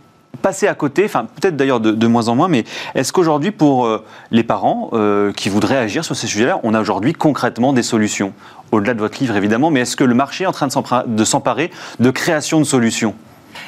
passer 0.46 0.69
à 0.69 0.76
côté, 0.76 1.04
enfin 1.06 1.26
peut-être 1.40 1.56
d'ailleurs 1.56 1.81
de, 1.81 2.06
moins 2.06 2.28
en 2.28 2.37
moins, 2.37 2.46
mais 2.46 2.62
est-ce 2.94 3.12
qu'aujourd'hui 3.12 3.50
pour 3.50 3.84
euh, 3.84 4.04
les 4.31 4.44
parents 4.44 4.90
euh, 4.93 5.32
qui 5.32 5.48
voudraient 5.48 5.76
agir 5.76 6.04
sur 6.04 6.14
ces 6.14 6.28
sujets-là, 6.28 6.60
on 6.62 6.72
a 6.72 6.81
aujourd'hui 6.81 7.14
concrètement 7.14 7.72
des 7.72 7.82
solutions? 7.82 8.32
Au-delà 8.70 8.94
de 8.94 9.00
votre 9.00 9.19
livre 9.19 9.34
évidemment, 9.34 9.72
mais 9.72 9.81
est-ce 9.81 9.96
que 9.96 10.04
le 10.04 10.14
marché 10.14 10.44
est 10.44 10.46
en 10.46 10.52
train 10.52 10.69
de 10.69 11.25
s'emparer 11.25 11.72
de 11.98 12.10
création 12.12 12.60
de 12.60 12.64
solutions? 12.64 13.16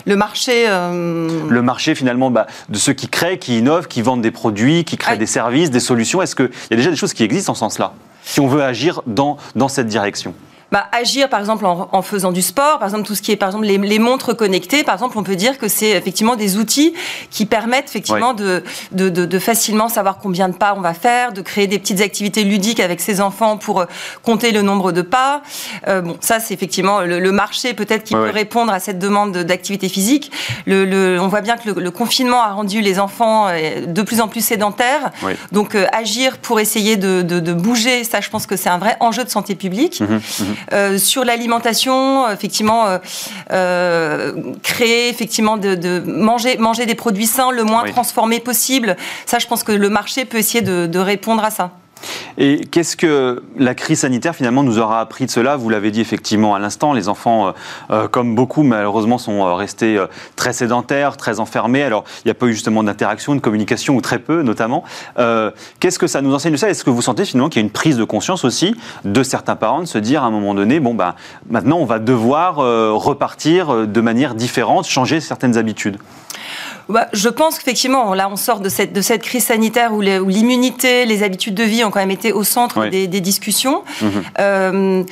Le 0.07 0.15
marché. 0.15 0.67
Euh, 0.69 1.49
le 1.49 1.63
marché, 1.63 1.97
finalement, 1.97 2.31
bah, 2.31 2.47
de 2.69 2.79
ceux 2.79 2.93
qui 2.93 3.09
créent, 3.09 3.39
qui 3.39 3.59
innovent, 3.59 3.89
qui 3.89 4.01
vendent 4.01 4.23
des 4.23 4.31
produits, 4.31 4.85
qui 4.85 4.97
créent 4.97 5.19
des 5.19 5.27
services, 5.27 5.73
des 5.73 5.81
solutions. 5.81 6.23
Est-ce 6.23 6.37
qu'il 6.37 6.51
y 6.71 6.75
a 6.75 6.77
déjà 6.77 6.91
des 6.91 6.97
choses 6.97 7.13
qui 7.13 7.25
existent 7.25 7.51
en 7.51 7.55
ce 7.55 7.61
sens-là 7.61 7.93
Si 8.23 8.39
on 8.39 8.47
veut 8.47 8.63
agir 8.63 9.03
dans, 9.09 9.37
dans 9.57 9.69
cette 9.69 9.89
direction? 9.89 10.33
Bah, 10.71 10.87
agir 10.93 11.31
par 11.31 11.41
exemple 11.41 11.65
en, 11.65 12.03
faisant 12.03 12.31
du 12.31 12.43
sport, 12.43 12.79
par 12.79 12.89
exemple 12.89 13.07
tout 13.07 13.15
ce 13.15 13.23
qui 13.23 13.33
est 13.33 13.37
par 13.37 13.49
exemple 13.49 13.65
les, 13.65 13.99
montres 13.99 14.37
connectées, 14.37 14.85
par 14.85 14.95
exemple 14.95 15.17
on 15.17 15.23
peut 15.23 15.35
dire 15.35 15.57
que 15.57 15.67
c'est 15.67 15.91
effectivement 15.93 16.37
des 16.37 16.59
outils 16.59 16.93
qui 17.31 17.47
permettent 17.47 17.89
effectivement 17.89 18.35
de, 18.35 18.63
de, 18.93 19.09
de, 19.09 19.39
facilement 19.39 19.89
savoir 19.89 20.19
combien 20.19 20.49
de 20.49 20.55
pas 20.55 20.75
on 20.77 20.83
va 20.83 20.93
faire, 20.93 21.33
de 21.33 21.41
créer 21.41 21.67
des 21.67 21.79
petites 21.79 22.03
activités 22.03 22.45
ludiques 22.45 22.81
avec 22.81 23.01
ses 23.01 23.23
enfants 23.23 23.57
pour 23.57 23.81
euh, 23.81 23.87
compter 24.23 24.53
le 24.53 24.61
nombre 24.61 24.93
de 24.93 25.01
pas. 25.01 25.43
Euh, 25.87 26.03
bon, 26.03 26.19
ça 26.21 26.39
c'est 26.39 26.53
effectivement 26.53 27.01
le, 27.01 27.33
marché 27.33 27.73
peut-être 27.73 28.05
qui 28.05 28.15
peut 28.15 28.31
répondre 28.31 28.73
à 28.73 28.81
cette 28.81 28.99
demande 28.99 29.39
d'activité 29.39 29.89
physique. 29.89 30.31
Le, 30.67 30.85
le, 30.85 31.19
on 31.19 31.29
voit 31.29 31.41
bien 31.41 31.57
que 31.57 31.71
le, 31.71 31.91
confinement 31.91 32.43
a 32.43 32.53
rendu 32.53 32.83
les 32.83 32.99
enfants 32.99 33.49
euh, 33.49 33.87
de 33.87 34.03
plus 34.03 34.21
en 34.21 34.29
plus 34.29 34.45
sédentaires. 34.45 35.13
Donc 35.51 35.75
agir 35.93 36.37
pour 36.39 36.61
essayer 36.61 36.97
de, 36.97 37.53
bouger, 37.53 38.05
ça 38.05 38.21
je 38.21 38.29
pense 38.29 38.47
que 38.47 38.57
c'est 38.57 38.69
un 38.69 38.79
vrai 38.79 38.99
enjeu 39.01 39.25
de 39.25 39.31
santé 39.31 39.55
publique. 39.55 40.01
Mmh 40.01 40.17
mmh 40.17 40.58
euh, 40.73 40.99
sur 40.99 41.25
l'alimentation, 41.25 42.29
effectivement, 42.31 42.87
euh, 42.87 42.99
euh, 43.53 44.33
créer, 44.63 45.09
effectivement, 45.09 45.57
de, 45.57 46.03
manger, 46.07 46.57
manger 46.59 46.87
des 46.87 46.95
produits 46.95 47.27
sains 47.27 47.51
le 47.51 47.65
moins 47.65 47.85
transformés 47.85 48.41
possible. 48.41 48.97
Ça, 49.27 49.39
je 49.39 49.47
pense 49.47 49.63
que 49.63 49.73
le 49.73 49.89
marché 49.89 50.25
peut 50.25 50.39
essayer 50.39 50.63
de 50.63 50.99
répondre 50.99 51.45
à 51.45 51.51
ça. 51.51 51.73
Et 52.37 52.61
qu'est-ce 52.61 52.97
que 52.97 53.43
la 53.57 53.75
crise 53.75 54.01
sanitaire 54.01 54.35
finalement 54.35 54.63
nous 54.63 54.79
aura 54.79 55.01
appris 55.01 55.27
de 55.27 55.31
cela? 55.31 55.57
Vous 55.57 55.69
l'avez 55.71 55.91
dit 55.91 56.01
effectivement 56.01 56.55
à 56.55 56.59
l'instant, 56.59 56.93
les 56.93 57.09
enfants, 57.09 57.49
euh, 57.49 57.53
euh, 57.91 58.09
comme 58.09 58.35
beaucoup 58.35 58.63
malheureusement, 58.63 59.19
sont 59.19 59.45
euh, 59.45 59.55
restés 59.55 60.03
très 60.37 60.53
sédentaires, 60.53 61.17
très 61.17 61.41
enfermés. 61.41 61.83
Alors 61.83 62.05
il 62.25 62.29
n'y 62.29 62.31
a 62.31 62.35
pas 62.35 62.47
eu 62.47 62.53
justement 62.53 62.83
d'interaction, 62.83 63.35
de 63.35 63.41
communication 63.41 63.97
ou 63.97 64.01
très 64.01 64.19
peu 64.19 64.43
notamment. 64.43 64.85
qu'est-ce 65.81 65.99
que 65.99 66.07
ça 66.07 66.21
nous 66.21 66.35
enseigne 66.35 66.53
de 66.53 66.57
ça? 66.57 66.69
Est-ce 66.69 66.85
que 66.85 66.91
vous 66.91 67.03
sentez 67.03 67.25
finalement 67.25 67.49
qu'il 67.49 67.61
y 67.61 67.65
a 67.65 67.67
une 67.67 67.73
prise 67.73 67.97
de 67.97 68.05
conscience 68.05 68.45
aussi 68.45 68.77
de 69.05 69.23
certains 69.23 69.57
parents 69.57 69.81
de 69.81 69.87
se 69.87 69.99
dire 69.99 70.23
à 70.23 70.27
un 70.27 70.31
moment 70.31 70.55
donné, 70.55 70.81
bon 70.81 70.95
ben 70.95 71.15
maintenant 71.51 71.79
on 71.79 71.85
va 71.85 71.99
devoir 71.99 72.57
repartir 72.57 73.87
de 73.87 74.01
manière 74.01 74.35
différente, 74.35 74.87
changer 74.87 75.21
certaines 75.21 75.57
habitudes? 75.57 75.99
Bah, 76.89 77.09
je 77.13 77.29
pense 77.29 77.59
qu'effectivement, 77.59 78.15
là, 78.15 78.29
on 78.31 78.37
sort 78.37 78.61
de 78.61 78.71
cette, 78.71 78.95
de 78.95 79.03
cette 79.03 79.23
crise 79.23 79.45
sanitaire 79.45 79.93
où 79.93 80.01
l'immunité, 80.01 81.05
les 81.05 81.23
habitudes 81.23 81.55
de 81.55 81.63
vie 81.63 81.85
ont 81.85 81.91
quand 81.91 82.01
même 82.01 82.11
été 82.11 82.33
au 82.33 82.45
centre 82.45 82.87
des, 82.87 83.07
discussions. 83.19 83.83
Mhm. 84.01 84.11
Euh, 84.39 85.05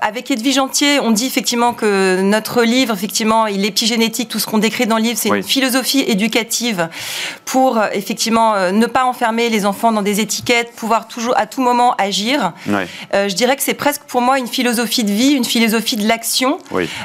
avec 0.00 0.30
Edwige 0.30 0.54
Gentier, 0.54 1.00
on 1.00 1.10
dit 1.10 1.26
effectivement 1.26 1.74
que 1.74 2.22
notre 2.22 2.62
livre, 2.62 2.94
effectivement, 2.94 3.46
il 3.46 3.64
est 3.64 3.68
épigénétique, 3.68 4.28
tout 4.28 4.38
ce 4.38 4.46
qu'on 4.46 4.58
décrit 4.58 4.86
dans 4.86 4.96
le 4.96 5.02
livre, 5.02 5.18
c'est 5.18 5.28
une 5.28 5.42
philosophie 5.42 6.04
éducative 6.06 6.88
pour 7.44 7.80
effectivement 7.92 8.54
euh, 8.54 8.70
ne 8.70 8.86
pas 8.86 9.04
enfermer 9.04 9.48
les 9.48 9.66
enfants 9.66 9.92
dans 9.92 10.02
des 10.02 10.20
étiquettes, 10.20 10.72
pouvoir 10.74 11.08
toujours 11.08 11.36
à 11.36 11.46
tout 11.46 11.60
moment 11.60 11.94
agir. 11.96 12.52
Euh, 12.68 13.28
je 13.28 13.34
dirais 13.34 13.56
que 13.56 13.62
c'est 13.62 13.74
presque 13.74 14.02
pour 14.02 14.22
moi 14.22 14.38
une 14.38 14.46
philosophie 14.46 15.04
de 15.04 15.12
vie, 15.12 15.32
une 15.32 15.44
philosophie 15.44 15.96
de 15.96 16.06
l'action, 16.06 16.58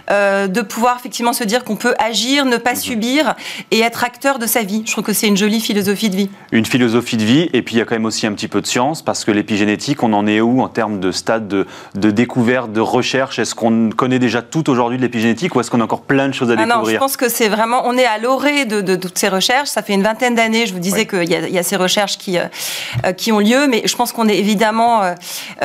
de 0.10 0.62
pouvoir 0.62 0.98
effectivement 1.00 1.34
se 1.34 1.44
dire 1.44 1.64
qu'on 1.64 1.76
peut 1.76 1.96
agir, 2.00 2.46
ne 2.46 2.58
pas 2.58 2.74
mhm. 2.74 2.78
subir 2.78 3.36
et 3.72 3.80
être 3.80 4.05
acteur 4.06 4.38
de 4.38 4.46
sa 4.46 4.62
vie. 4.62 4.84
Je 4.86 4.92
trouve 4.92 5.04
que 5.04 5.14
c'est 5.14 5.28
une 5.28 5.36
jolie 5.36 5.60
philosophie 5.60 6.12
de 6.12 6.16
vie. 6.16 6.30
Une 6.52 6.66
philosophie 6.66 7.18
de 7.18 7.24
vie, 7.24 7.50
et 7.54 7.64
puis 7.64 7.76
il 7.76 7.80
y 7.80 7.82
a 7.82 7.86
quand 7.86 7.96
même 7.96 8.06
aussi 8.06 8.28
un 8.28 8.34
petit 8.34 8.48
peu 8.48 8.62
de 8.62 8.68
science, 8.68 9.02
parce 9.02 9.26
que 9.26 9.32
l'épigénétique, 9.32 10.04
on 10.04 10.14
en 10.14 10.28
est 10.28 10.42
où 10.42 10.62
en 10.62 10.70
termes 10.70 11.00
de 11.00 11.12
stade 11.12 11.48
de, 11.48 11.66
découverte, 12.12 12.72
de 12.72 12.82
recherche? 12.82 13.40
Est-ce 13.40 13.56
qu'on 13.56 13.90
connaît 13.90 14.20
déjà 14.20 14.44
tout 14.44 14.70
aujourd'hui 14.70 14.98
de 14.98 15.02
l'épigénétique, 15.02 15.56
ou 15.56 15.60
est-ce 15.60 15.72
qu'on 15.72 15.82
a 15.82 15.84
encore 15.84 16.04
plein 16.04 16.28
de 16.28 16.34
choses 16.34 16.52
à 16.52 16.56
découvrir 16.56 16.84
Non, 16.84 16.86
je 16.86 16.98
pense 16.98 17.18
que 17.18 17.30
c'est 17.30 17.50
vraiment, 17.50 17.82
on 17.86 17.98
est 17.98 18.06
à 18.06 18.20
l'orée 18.20 18.66
de, 18.66 18.96
toutes 18.96 19.18
ces 19.18 19.28
recherches. 19.28 19.70
Ça 19.70 19.82
fait 19.82 19.94
une 19.94 20.04
vingtaine 20.04 20.36
d'années, 20.36 20.68
je 20.68 20.74
vous 20.74 20.80
disais 20.80 21.08
qu'il 21.08 21.28
y, 21.28 21.58
a 21.58 21.64
ces 21.64 21.76
recherches 21.76 22.20
qui, 22.20 22.38
euh, 22.38 23.12
qui 23.14 23.32
ont 23.32 23.40
lieu, 23.40 23.66
mais 23.68 23.82
je 23.86 23.96
pense 23.96 24.12
qu'on 24.12 24.28
est 24.28 24.38
évidemment, 24.38 25.02
euh, 25.02 25.16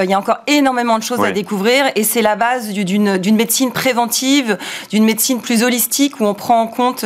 il 0.03 0.09
y 0.09 0.15
a 0.15 0.19
encore 0.19 0.39
énormément 0.47 0.99
de 0.99 1.05
choses 1.05 1.23
à 1.23 1.31
découvrir, 1.31 1.85
et 1.95 2.05
c'est 2.05 2.23
la 2.23 2.37
base 2.37 2.71
d'une 2.71 3.37
médecine 3.37 3.71
préventive, 3.71 4.57
d'une 4.91 5.05
médecine 5.05 5.43
plus 5.43 5.63
holistique, 5.63 6.21
où 6.21 6.25
on 6.25 6.33
prend 6.33 6.63
en 6.63 6.67
compte 6.67 7.05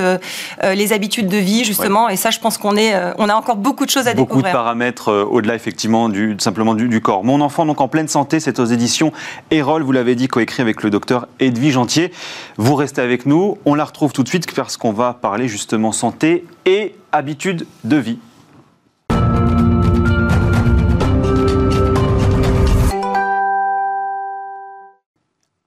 les 0.62 0.92
habitudes 0.92 1.23
de 1.24 1.36
vie, 1.36 1.64
justement. 1.64 2.08
Et 2.08 2.16
ça, 2.16 2.30
je 2.30 2.38
pense 2.38 2.58
qu'on 2.58 2.76
est, 2.76 2.94
euh, 2.94 3.12
on 3.18 3.28
a 3.28 3.34
encore 3.34 3.56
beaucoup 3.56 3.84
de 3.84 3.90
choses 3.90 4.06
à 4.06 4.14
découvrir. 4.14 4.36
Beaucoup 4.36 4.48
de 4.48 4.52
paramètres 4.52 5.08
euh, 5.08 5.24
au-delà, 5.24 5.54
effectivement, 5.54 6.08
du, 6.08 6.36
simplement 6.38 6.74
du, 6.74 7.00
corps. 7.00 7.24
Mon 7.24 7.40
enfant, 7.40 7.66
donc 7.66 7.80
en 7.80 7.88
pleine 7.88 8.08
santé, 8.08 8.40
c'est 8.40 8.58
aux 8.58 8.64
éditions 8.64 9.12
Erol, 9.50 9.82
vous 9.82 9.92
l'avez 9.92 10.14
dit, 10.14 10.28
coécrit 10.28 10.62
avec 10.62 10.82
le 10.82 10.90
docteur 10.90 11.26
Edwige 11.40 11.76
Antier. 11.76 12.12
Vous 12.56 12.74
restez 12.74 13.00
avec 13.00 13.26
nous. 13.26 13.58
On 13.64 13.74
la 13.74 13.84
retrouve 13.84 14.12
tout 14.12 14.22
de 14.22 14.28
suite 14.28 14.52
parce 14.54 14.76
qu'on 14.76 14.92
va 14.92 15.14
parler 15.14 15.48
justement 15.48 15.92
santé 15.92 16.44
et 16.66 16.94
habitudes 17.12 17.66
de 17.84 17.96
vie. 17.96 18.18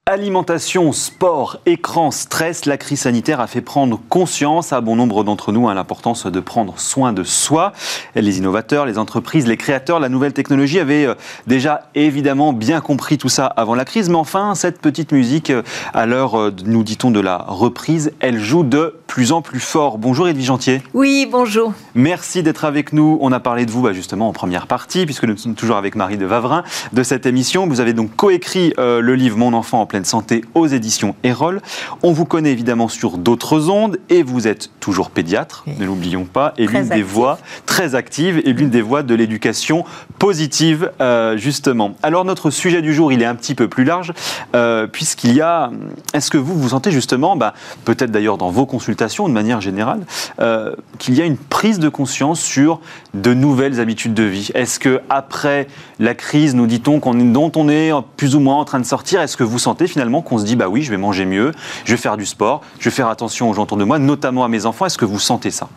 Alimentation, 0.10 0.94
sport, 0.94 1.60
écran, 1.66 2.12
stress, 2.12 2.66
la 2.66 2.78
crise 2.78 3.02
sanitaire 3.02 3.42
a 3.42 3.48
fait 3.48 3.60
prendre 3.60 4.00
conscience 4.08 4.72
à 4.72 4.80
bon 4.80 4.96
nombre 4.96 5.26
d'entre 5.26 5.52
nous 5.52 5.68
à 5.68 5.74
l'importance 5.74 6.28
de 6.28 6.40
prendre 6.40 6.80
soin 6.80 7.12
de 7.12 7.24
soi. 7.24 7.74
Les 8.16 8.38
innovateurs, 8.38 8.86
les 8.86 9.00
entreprises, 9.00 9.48
les 9.48 9.58
créateurs, 9.58 10.00
la 10.00 10.08
nouvelle 10.08 10.32
technologie 10.32 10.80
avaient 10.80 11.08
euh, 11.08 11.16
déjà 11.46 11.90
évidemment 11.94 12.54
bien 12.54 12.80
compris 12.80 13.18
tout 13.18 13.28
ça 13.28 13.48
avant 13.48 13.76
la 13.76 13.84
crise, 13.84 14.08
mais 14.08 14.16
enfin, 14.16 14.56
cette 14.56 14.80
petite 14.80 15.12
musique, 15.12 15.50
euh, 15.50 15.62
à 15.94 16.06
l'heure, 16.06 16.40
euh, 16.40 16.56
nous 16.64 16.86
dit-on, 16.86 17.12
de 17.12 17.20
la 17.20 17.40
reprise, 17.46 18.14
elle 18.22 18.40
joue 18.40 18.64
de 18.64 18.96
plus 19.08 19.34
en 19.34 19.42
plus 19.42 19.60
fort. 19.60 19.98
Bonjour 19.98 20.30
Edwige 20.30 20.46
Gentier. 20.46 20.84
Oui, 20.94 21.28
bonjour. 21.30 21.74
Merci 21.96 22.44
d'être 22.44 22.64
avec 22.64 22.94
nous. 22.94 23.18
On 23.20 23.34
a 23.34 23.42
parlé 23.42 23.66
de 23.66 23.72
vous 23.72 23.82
bah, 23.82 23.92
justement 23.92 24.30
en 24.30 24.34
première 24.34 24.68
partie, 24.68 25.06
puisque 25.06 25.26
nous 25.26 25.36
sommes 25.36 25.56
toujours 25.56 25.76
avec 25.76 25.96
Marie 25.96 26.18
de 26.18 26.26
Vavrin 26.26 26.64
de 26.94 27.04
cette 27.04 27.26
émission. 27.26 27.68
Vous 27.68 27.82
avez 27.82 27.92
donc 27.92 28.16
coécrit 28.16 28.74
le 28.78 29.16
livre 29.16 29.38
Mon 29.38 29.52
enfant 29.52 29.82
en 29.82 29.86
pleine 29.86 29.97
santé 30.06 30.44
aux 30.56 30.68
éditions 30.68 31.16
Erol. 31.24 31.62
On 32.04 32.12
vous 32.12 32.26
connaît 32.26 32.52
évidemment 32.52 32.88
sur 32.88 33.18
d'autres 33.18 33.70
ondes 33.70 33.98
et 34.10 34.24
vous 34.24 34.48
êtes 34.48 34.70
toujours 34.80 35.10
pédiatre, 35.10 35.66
ne 35.80 35.86
l'oublions 35.86 36.26
pas, 36.26 36.54
et 36.58 36.66
l'une 36.66 36.88
des 36.88 37.04
voix 37.04 37.40
très 37.66 37.96
actives 37.96 38.42
et 38.46 38.54
l'une 38.54 38.70
des 38.70 38.82
voix 38.82 39.04
de 39.04 39.14
l'éducation 39.14 39.86
positive, 40.20 40.92
euh, 41.02 41.38
justement. 41.38 41.96
Alors 42.04 42.26
notre 42.26 42.50
sujet 42.50 42.82
du 42.82 42.94
jour, 42.94 43.12
il 43.12 43.22
est 43.22 43.26
un 43.26 43.36
petit 43.36 43.56
peu 43.56 43.68
plus 43.68 43.84
large, 43.84 44.14
euh, 44.56 44.88
puisqu'il 44.88 45.34
y 45.34 45.42
a, 45.42 45.72
est-ce 46.14 46.32
que 46.32 46.38
vous 46.38 46.58
vous 46.58 46.70
sentez 46.70 46.92
justement, 46.92 47.36
bah, 47.36 47.54
peut-être 47.86 48.12
d'ailleurs 48.12 48.38
dans 48.38 48.50
vos 48.50 48.66
consultations 48.66 49.28
de 49.28 49.34
manière 49.34 49.62
générale, 49.62 50.06
euh, 50.40 50.76
qu'il 50.98 51.16
y 51.16 51.22
a 51.22 51.26
une 51.26 51.38
prise 51.38 51.80
de 51.80 51.90
conscience 51.90 52.40
sur 52.40 52.80
de 53.14 53.34
nouvelles 53.34 53.80
habitudes 53.80 54.14
de 54.14 54.24
vie? 54.24 54.50
Est-ce 54.54 54.80
que 54.80 55.02
après 55.10 55.68
la 56.00 56.16
crise, 56.16 56.56
nous 56.56 56.68
dit-on, 56.68 57.00
qu'on 57.00 57.14
dont 57.14 57.52
on 57.56 57.70
est 57.70 57.92
plus 58.16 58.36
ou 58.36 58.40
moins 58.40 58.56
en 58.56 58.66
train 58.66 58.80
de 58.80 58.86
sortir, 58.86 59.22
est-ce 59.22 59.38
que 59.38 59.44
vous 59.44 59.60
sentez 59.60 59.87
finalement 59.88 60.22
qu'on 60.22 60.38
se 60.38 60.46
dit 60.46 60.56
bah 60.56 60.70
oui, 60.70 60.84
je 60.84 60.92
vais 60.92 60.98
manger 60.98 61.26
mieux, 61.26 61.52
je 61.86 61.92
vais 61.92 61.98
faire 61.98 62.18
du 62.18 62.26
sport, 62.26 62.62
je 62.80 62.90
vais 62.90 62.96
faire 62.96 63.08
attention 63.08 63.50
aux 63.50 63.54
gens 63.54 63.64
autour 63.64 63.78
de 63.78 63.84
moi, 63.84 64.00
notamment 64.00 64.44
à 64.44 64.48
mes 64.48 64.66
enfants. 64.66 64.86
Est-ce 64.86 64.98
que 64.98 65.06
vous 65.06 65.20
sentez 65.20 65.52
ça? 65.52 65.70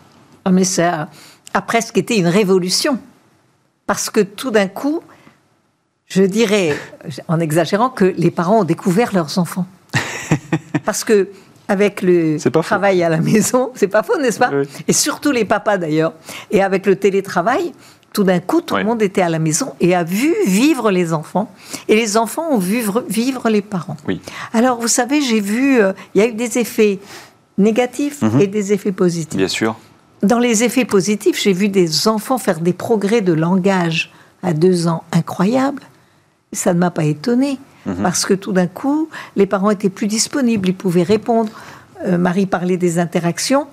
Ah, 0.45 0.51
Mais 0.51 0.63
ça 0.63 1.09
a 1.53 1.61
presque 1.61 1.97
été 1.97 2.17
une 2.17 2.27
révolution. 2.27 2.99
Parce 3.87 4.09
que 4.09 4.21
tout 4.21 4.51
d'un 4.51 4.67
coup, 4.67 5.01
je 6.07 6.23
dirais, 6.23 6.77
en 7.27 7.39
exagérant, 7.39 7.89
que 7.89 8.05
les 8.05 8.31
parents 8.31 8.61
ont 8.61 8.63
découvert 8.63 9.13
leurs 9.13 9.37
enfants. 9.37 9.65
Parce 10.85 11.03
que 11.03 11.29
avec 11.67 12.01
le 12.01 12.37
travail 12.61 13.01
à 13.01 13.07
la 13.07 13.21
maison, 13.21 13.71
c'est 13.75 13.87
pas 13.87 14.03
faux, 14.03 14.17
n'est-ce 14.17 14.39
pas? 14.39 14.51
Et 14.87 14.93
surtout 14.93 15.31
les 15.31 15.45
papas 15.45 15.77
d'ailleurs. 15.77 16.13
Et 16.51 16.61
avec 16.61 16.85
le 16.85 16.97
télétravail, 16.97 17.71
tout 18.13 18.23
d'un 18.23 18.39
coup, 18.39 18.61
tout 18.61 18.75
le 18.75 18.83
monde 18.83 19.01
était 19.01 19.21
à 19.21 19.29
la 19.29 19.39
maison 19.39 19.73
et 19.79 19.95
a 19.95 20.03
vu 20.03 20.33
vivre 20.45 20.91
les 20.91 21.13
enfants. 21.13 21.49
Et 21.87 21.95
les 21.95 22.17
enfants 22.17 22.49
ont 22.51 22.57
vu 22.57 22.83
vivre 23.07 23.49
les 23.49 23.61
parents. 23.61 23.97
Oui. 24.07 24.21
Alors, 24.53 24.79
vous 24.79 24.89
savez, 24.89 25.21
j'ai 25.21 25.39
vu, 25.39 25.79
euh, 25.79 25.93
il 26.13 26.21
y 26.21 26.23
a 26.23 26.27
eu 26.27 26.33
des 26.33 26.57
effets 26.57 26.99
négatifs 27.57 28.21
mhm. 28.21 28.41
et 28.41 28.47
des 28.47 28.73
effets 28.73 28.91
positifs. 28.91 29.37
Bien 29.37 29.47
sûr. 29.47 29.75
Dans 30.23 30.39
les 30.39 30.63
effets 30.63 30.85
positifs, 30.85 31.41
j'ai 31.41 31.53
vu 31.53 31.69
des 31.69 32.07
enfants 32.07 32.37
faire 32.37 32.59
des 32.59 32.73
progrès 32.73 33.21
de 33.21 33.33
langage 33.33 34.11
à 34.43 34.53
deux 34.53 34.87
ans 34.87 35.03
incroyables. 35.13 35.83
Ça 36.51 36.73
ne 36.73 36.79
m'a 36.79 36.91
pas 36.91 37.05
étonné, 37.05 37.59
mhm. 37.85 38.03
parce 38.03 38.25
que 38.25 38.33
tout 38.33 38.51
d'un 38.51 38.67
coup, 38.67 39.07
les 39.37 39.45
parents 39.45 39.71
étaient 39.71 39.89
plus 39.89 40.07
disponibles, 40.07 40.69
ils 40.69 40.75
pouvaient 40.75 41.03
répondre. 41.03 41.51
Euh, 42.05 42.17
Marie 42.17 42.45
parlait 42.45 42.77
des 42.77 42.99
interactions 42.99 43.67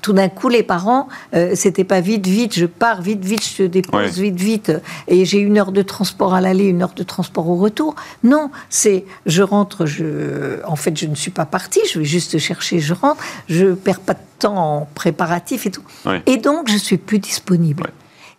tout 0.00 0.14
d'un 0.14 0.28
coup, 0.28 0.48
les 0.48 0.62
parents, 0.62 1.08
euh, 1.34 1.52
c'était 1.54 1.84
pas 1.84 2.00
vite, 2.00 2.26
vite, 2.26 2.54
je 2.54 2.64
pars, 2.64 3.02
vite, 3.02 3.22
vite, 3.24 3.46
je 3.46 3.56
te 3.58 3.62
dépose, 3.62 4.18
vite, 4.18 4.40
vite, 4.40 4.72
et 5.06 5.26
j'ai 5.26 5.38
une 5.38 5.58
heure 5.58 5.70
de 5.70 5.82
transport 5.82 6.32
à 6.32 6.40
l'aller, 6.40 6.64
une 6.64 6.82
heure 6.82 6.94
de 6.94 7.02
transport 7.02 7.48
au 7.48 7.56
retour. 7.56 7.94
Non, 8.24 8.50
c'est 8.70 9.04
je 9.26 9.42
rentre, 9.42 9.84
je, 9.84 10.64
en 10.64 10.76
fait, 10.76 10.96
je 10.96 11.06
ne 11.06 11.14
suis 11.14 11.30
pas 11.30 11.44
partie, 11.44 11.80
je 11.92 11.98
vais 11.98 12.06
juste 12.06 12.38
chercher, 12.38 12.80
je 12.80 12.94
rentre, 12.94 13.22
je 13.48 13.74
perds 13.74 14.00
pas 14.00 14.14
de 14.14 14.20
temps 14.38 14.56
en 14.56 14.88
préparatif 14.94 15.66
et 15.66 15.70
tout. 15.70 15.84
Et 16.26 16.38
donc, 16.38 16.70
je 16.70 16.78
suis 16.78 16.96
plus 16.96 17.18
disponible. 17.18 17.90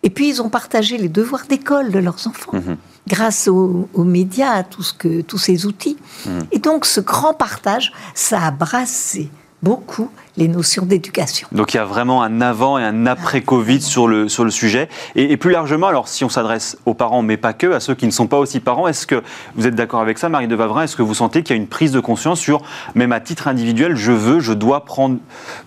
Et 0.02 0.10
puis, 0.10 0.28
ils 0.28 0.42
ont 0.42 0.50
partagé 0.50 0.98
les 0.98 1.08
devoirs 1.08 1.46
d'école 1.48 1.92
de 1.92 1.98
leurs 1.98 2.26
enfants. 2.26 2.52
Mhm. 2.52 2.76
grâce 3.06 3.48
aux, 3.48 3.86
médias, 3.98 4.52
à 4.52 4.62
tout 4.62 4.82
ce 4.82 4.94
que, 4.94 5.20
tous 5.20 5.36
ces 5.38 5.66
outils. 5.66 5.98
Mhm. 6.26 6.46
Et 6.52 6.58
donc, 6.58 6.84
ce 6.84 7.00
grand 7.00 7.34
partage, 7.34 7.92
ça 8.14 8.40
a 8.42 8.50
brassé 8.50 9.30
beaucoup 9.64 10.10
les 10.36 10.46
notions 10.46 10.84
d'éducation. 10.84 11.48
Donc 11.52 11.72
il 11.72 11.78
y 11.78 11.80
a 11.80 11.84
vraiment 11.84 12.22
un 12.22 12.40
avant 12.40 12.78
et 12.78 12.84
un 12.84 13.06
après 13.06 13.40
Covid 13.40 13.80
sur 13.80 14.06
le, 14.06 14.28
sur 14.28 14.44
le 14.44 14.50
sujet. 14.50 14.88
Et, 15.16 15.36
plus 15.36 15.50
largement, 15.50 15.86
alors 15.86 16.06
si 16.06 16.24
on 16.24 16.28
s'adresse 16.28 16.76
aux 16.86 16.94
parents, 16.94 17.22
mais 17.22 17.36
pas 17.36 17.52
que, 17.52 17.72
à 17.72 17.80
ceux 17.80 17.94
qui 17.94 18.06
ne 18.06 18.10
sont 18.10 18.26
pas 18.26 18.38
aussi 18.38 18.60
parents, 18.60 18.86
est-ce 18.86 19.06
que 19.06 19.22
vous 19.54 19.66
êtes 19.66 19.74
d'accord 19.74 20.00
avec 20.00 20.18
ça, 20.18 20.28
Marie 20.28 20.48
de 20.48 20.54
Vavrin? 20.54 20.82
Est-ce 20.82 20.96
que 20.96 21.02
vous 21.02 21.14
sentez 21.14 21.42
qu'il 21.42 21.56
y 21.56 21.58
a 21.58 21.62
une 21.62 21.68
prise 21.68 21.92
de 21.92 22.00
conscience 22.00 22.40
sur, 22.40 22.62
même 22.94 23.12
à 23.12 23.20
titre 23.20 23.48
individuel, 23.48 23.96
je 23.96 24.12
veux, 24.12 24.40
je 24.40 24.52
dois 24.52 24.84
prendre 24.84 25.18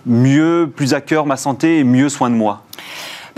mieux, 0.06 0.70
plus 0.74 0.94
à 0.94 1.00
cœur 1.00 1.26
ma 1.26 1.36
santé 1.36 1.78
et 1.78 1.84
mieux 1.84 2.08
soin 2.08 2.30
de 2.30 2.36
moi? 2.36 2.62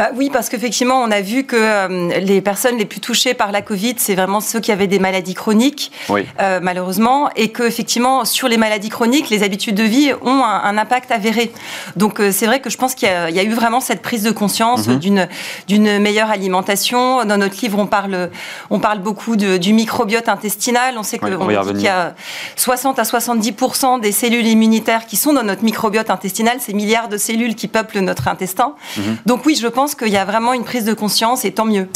Bah 0.00 0.08
oui, 0.16 0.30
parce 0.32 0.48
qu'effectivement, 0.48 1.02
on 1.02 1.10
a 1.10 1.20
vu 1.20 1.44
que 1.44 1.56
euh, 1.56 2.18
les 2.20 2.40
personnes 2.40 2.78
les 2.78 2.86
plus 2.86 3.00
touchées 3.00 3.34
par 3.34 3.52
la 3.52 3.60
Covid, 3.60 3.96
c'est 3.98 4.14
vraiment 4.14 4.40
ceux 4.40 4.58
qui 4.58 4.72
avaient 4.72 4.86
des 4.86 4.98
maladies 4.98 5.34
chroniques, 5.34 5.92
euh, 6.08 6.58
malheureusement, 6.62 7.28
et 7.36 7.50
que 7.50 7.64
effectivement, 7.64 8.24
sur 8.24 8.48
les 8.48 8.56
maladies 8.56 8.88
chroniques, 8.88 9.28
les 9.28 9.42
habitudes 9.42 9.74
de 9.74 9.82
vie 9.82 10.14
ont 10.22 10.42
un, 10.42 10.78
impact 10.78 11.10
avéré. 11.10 11.52
Donc, 11.96 12.18
euh, 12.18 12.32
c'est 12.32 12.46
vrai 12.46 12.60
que 12.60 12.70
je 12.70 12.78
pense 12.78 12.94
qu'il 12.94 13.08
y, 13.08 13.38
a 13.38 13.42
eu 13.42 13.52
vraiment 13.52 13.80
cette 13.80 14.00
prise 14.00 14.22
de 14.22 14.30
conscience 14.30 14.88
mhm. 14.88 14.98
d'une 15.00 15.28
d'une 15.68 15.98
meilleure 15.98 16.30
alimentation. 16.30 17.26
Dans 17.26 17.36
notre 17.36 17.60
livre, 17.60 17.78
on 17.78 17.86
parle 17.86 18.30
on 18.70 18.78
parle 18.80 19.00
beaucoup 19.00 19.36
du 19.36 19.74
microbiote 19.74 20.30
intestinal. 20.30 20.94
On 20.96 21.02
sait 21.02 21.18
que 21.18 21.72
qu'il 21.72 21.82
y 21.82 21.88
a 21.88 22.14
60 22.56 22.98
à 22.98 23.02
70% 23.02 24.00
des 24.00 24.12
cellules 24.12 24.46
immunitaires 24.46 25.04
qui 25.04 25.16
sont 25.16 25.34
dans 25.34 25.42
notre 25.42 25.62
microbiote 25.62 26.08
intestinal, 26.08 26.56
ces 26.58 26.72
milliards 26.72 27.10
de 27.10 27.18
cellules 27.18 27.54
qui 27.54 27.68
peuplent 27.68 27.98
notre 27.98 28.28
intestin. 28.28 28.72
Mhm. 28.96 29.18
Donc 29.26 29.44
oui, 29.44 29.58
je 29.60 29.66
pense 29.66 29.89
qu'il 29.94 30.08
y 30.08 30.16
a 30.16 30.24
vraiment 30.24 30.52
une 30.52 30.64
prise 30.64 30.84
de 30.84 30.94
conscience 30.94 31.44
et 31.44 31.52
tant 31.52 31.64
mieux. 31.64 31.88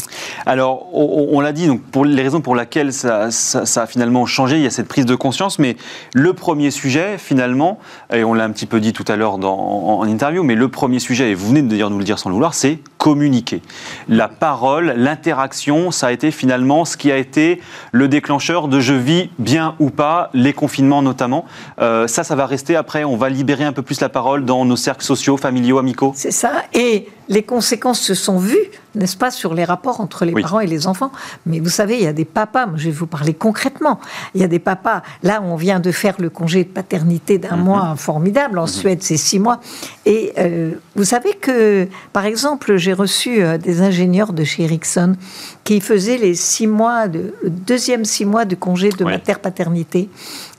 Alors, 0.45 0.87
on, 0.93 1.39
l'a 1.39 1.51
dit, 1.51 1.67
donc 1.67 1.81
pour 1.81 2.05
les 2.05 2.21
raisons 2.21 2.41
pour 2.41 2.55
lesquelles 2.55 2.93
ça, 2.93 3.29
a 3.29 3.85
finalement 3.87 4.25
changé, 4.25 4.57
il 4.57 4.63
y 4.63 4.67
a 4.67 4.71
cette 4.71 4.87
prise 4.87 5.05
de 5.05 5.15
conscience, 5.15 5.59
mais 5.59 5.75
le 6.13 6.33
premier 6.33 6.71
sujet, 6.71 7.17
finalement, 7.17 7.79
et 8.13 8.23
on 8.23 8.33
l'a 8.33 8.43
un 8.43 8.51
petit 8.51 8.65
peu 8.65 8.79
dit 8.79 8.93
tout 8.93 9.05
à 9.07 9.15
l'heure 9.15 9.35
en, 9.35 9.99
en 9.99 10.07
interview, 10.07 10.43
mais 10.43 10.55
le 10.55 10.69
premier 10.69 10.99
sujet, 10.99 11.31
et 11.31 11.35
vous 11.35 11.47
venez 11.47 11.61
d'ailleurs 11.61 11.89
nous 11.89 11.99
le 11.99 12.03
dire 12.03 12.19
sans 12.19 12.29
le 12.29 12.33
vouloir, 12.33 12.53
c'est 12.53 12.79
communiquer. 13.05 13.61
La 14.09 14.27
parole, 14.27 14.95
l'interaction, 14.97 15.91
ça 15.91 16.07
a 16.07 16.11
été 16.11 16.31
finalement 16.31 16.85
ce 16.85 16.97
qui 16.97 17.11
a 17.11 17.17
été 17.17 17.61
le 17.91 18.07
déclencheur 18.07 18.67
de 18.67 18.79
je 18.79 18.95
vis 18.95 19.29
bien 19.37 19.75
ou 19.79 19.91
pas, 19.91 20.31
les 20.33 20.53
confinements 20.53 21.03
notamment. 21.03 21.45
Euh, 21.79 22.07
ça, 22.07 22.23
ça 22.23 22.35
va 22.35 22.47
rester 22.47 22.75
après, 22.75 23.03
on 23.03 23.15
va 23.15 23.29
libérer 23.29 23.63
un 23.63 23.73
peu 23.73 23.83
plus 23.83 24.01
la 24.01 24.09
parole 24.09 24.43
dans 24.43 24.65
nos 24.65 24.75
cercles 24.75 25.05
sociaux, 25.05 25.37
familiaux, 25.37 25.77
amicaux. 25.77 26.13
C'est 26.15 26.31
ça, 26.31 26.63
et 26.73 27.07
les 27.29 27.43
conséquences 27.43 27.99
se 27.99 28.13
sont 28.13 28.37
vues, 28.37 28.57
n'est-ce 28.93 29.17
pas, 29.17 29.31
sur 29.31 29.53
les 29.53 29.63
rapports 29.63 29.99
entre 29.99 30.25
les 30.25 30.31
parents 30.31 30.59
et 30.59 30.67
les 30.67 30.87
enfants. 30.87 31.11
Mais 31.45 31.59
vous 31.59 31.69
savez, 31.69 31.95
il 31.95 32.03
y 32.03 32.07
a 32.07 32.13
des 32.13 32.25
papas, 32.25 32.67
je 32.75 32.85
vais 32.85 32.91
vous 32.91 33.07
parler 33.07 33.33
concrètement, 33.33 33.99
il 34.33 34.41
y 34.41 34.43
a 34.43 34.47
des 34.47 34.59
papas, 34.59 35.01
là 35.23 35.41
on 35.43 35.55
vient 35.55 35.79
de 35.79 35.91
faire 35.91 36.15
le 36.19 36.29
congé 36.29 36.63
de 36.63 36.69
paternité 36.69 37.37
d'un 37.37 37.55
mhm. 37.55 37.63
mois 37.63 37.95
formidable, 37.97 38.59
en 38.59 38.63
mhm. 38.63 38.67
Suède 38.67 38.99
c'est 39.01 39.17
six 39.17 39.39
mois, 39.39 39.59
et 40.05 40.33
euh, 40.37 40.73
vous 40.95 41.03
savez 41.03 41.33
que, 41.33 41.87
par 42.13 42.25
exemple, 42.25 42.77
j'ai 42.77 42.93
reçu 42.93 43.41
euh, 43.41 43.57
des 43.57 43.81
ingénieurs 43.81 44.33
de 44.33 44.43
chez 44.43 44.63
Ericsson 44.63 45.15
qui 45.63 45.81
faisaient 45.81 46.17
les 46.17 46.35
six 46.35 46.67
mois, 46.67 47.07
de, 47.07 47.33
le 47.43 47.49
deuxième 47.49 48.05
six 48.05 48.25
mois 48.25 48.45
de 48.45 48.55
congé 48.55 48.89
de 48.89 49.03
mater-paternité, 49.03 50.09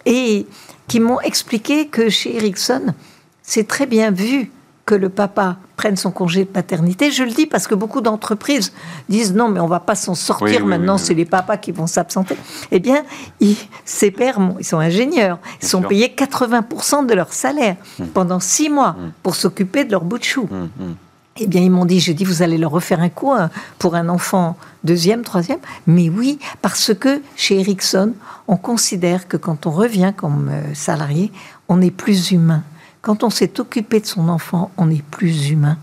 et 0.05 0.47
qui 0.89 1.01
m'ont 1.01 1.21
expliqué 1.21 1.87
que 1.89 2.09
chez 2.09 2.37
Ericsson, 2.37 2.95
c'est 3.43 3.67
très 3.67 3.87
bien 3.87 4.11
vu 4.11 4.51
que 4.87 4.95
le 4.95 5.09
papa 5.09 5.57
prenne 5.77 5.97
son 5.97 6.13
congé 6.13 6.45
de 6.45 6.49
paternité. 6.49 7.11
Je 7.11 7.25
le 7.25 7.33
dis 7.33 7.47
parce 7.47 7.67
que 7.67 7.75
beaucoup 7.75 8.01
d'entreprises 8.01 8.73
disent 9.09 9.35
non, 9.35 9.49
mais 9.49 9.59
on 9.59 9.67
va 9.67 9.81
pas 9.81 9.97
s'en 9.97 10.15
sortir 10.15 10.65
maintenant, 10.65 10.97
c'est 10.97 11.13
les 11.13 11.25
papas 11.25 11.57
qui 11.57 11.73
vont 11.73 11.89
s'absenter. 11.89 12.37
Eh 12.71 12.79
bien, 12.79 13.03
ils, 13.41 13.57
ces 13.85 14.13
pères, 14.13 14.39
ils 14.61 14.65
sont 14.65 14.79
ingénieurs, 14.79 15.39
ils 15.61 15.67
sont 15.67 15.83
payés 15.83 16.15
80% 16.17 17.05
de 17.07 17.15
leur 17.15 17.33
salaire 17.33 17.77
hmm. 17.99 18.07
pendant 18.07 18.39
six 18.39 18.71
mois 18.71 18.93
hmm. 18.93 19.13
pour 19.25 19.35
s'occuper 19.35 19.85
de 19.85 19.91
leur 19.91 20.05
bout 20.05 20.19
de 20.19 20.25
chou. 20.25 20.49
Hmm, 20.49 20.95
eh 21.39 21.47
bien, 21.49 21.61
ils 21.61 21.71
m'ont 21.71 21.85
dit, 21.85 22.01
je 22.01 22.13
dis, 22.13 22.25
vous 22.25 22.43
allez 22.43 22.57
leur 22.57 22.71
refaire 22.71 23.01
un 23.01 23.11
coup 23.11 23.33
hein, 23.33 23.51
pour 23.79 23.97
un 23.97 24.09
enfant 24.09 24.57
deuxième, 24.85 25.23
troisième. 25.23 25.59
Mais 25.87 26.09
oui, 26.09 26.39
parce 26.63 26.95
que 26.95 27.21
chez 27.35 27.59
Ericsson, 27.59 28.15
on 28.47 28.57
considère 28.57 29.27
que 29.27 29.37
quand 29.37 29.67
on 29.67 29.71
revient 29.71 30.13
comme 30.17 30.49
euh, 30.51 30.75
salarié, 30.75 31.33
on 31.69 31.83
est 31.83 31.91
plus 31.91 32.31
humain. 32.31 32.63
Quand 33.07 33.23
on 33.23 33.31
s'est 33.31 33.61
occupé 33.61 34.01
de 34.01 34.07
son 34.07 34.29
enfant, 34.29 34.73
on 34.77 34.91
est 34.91 35.01
plus 35.01 35.51
humain. 35.51 35.79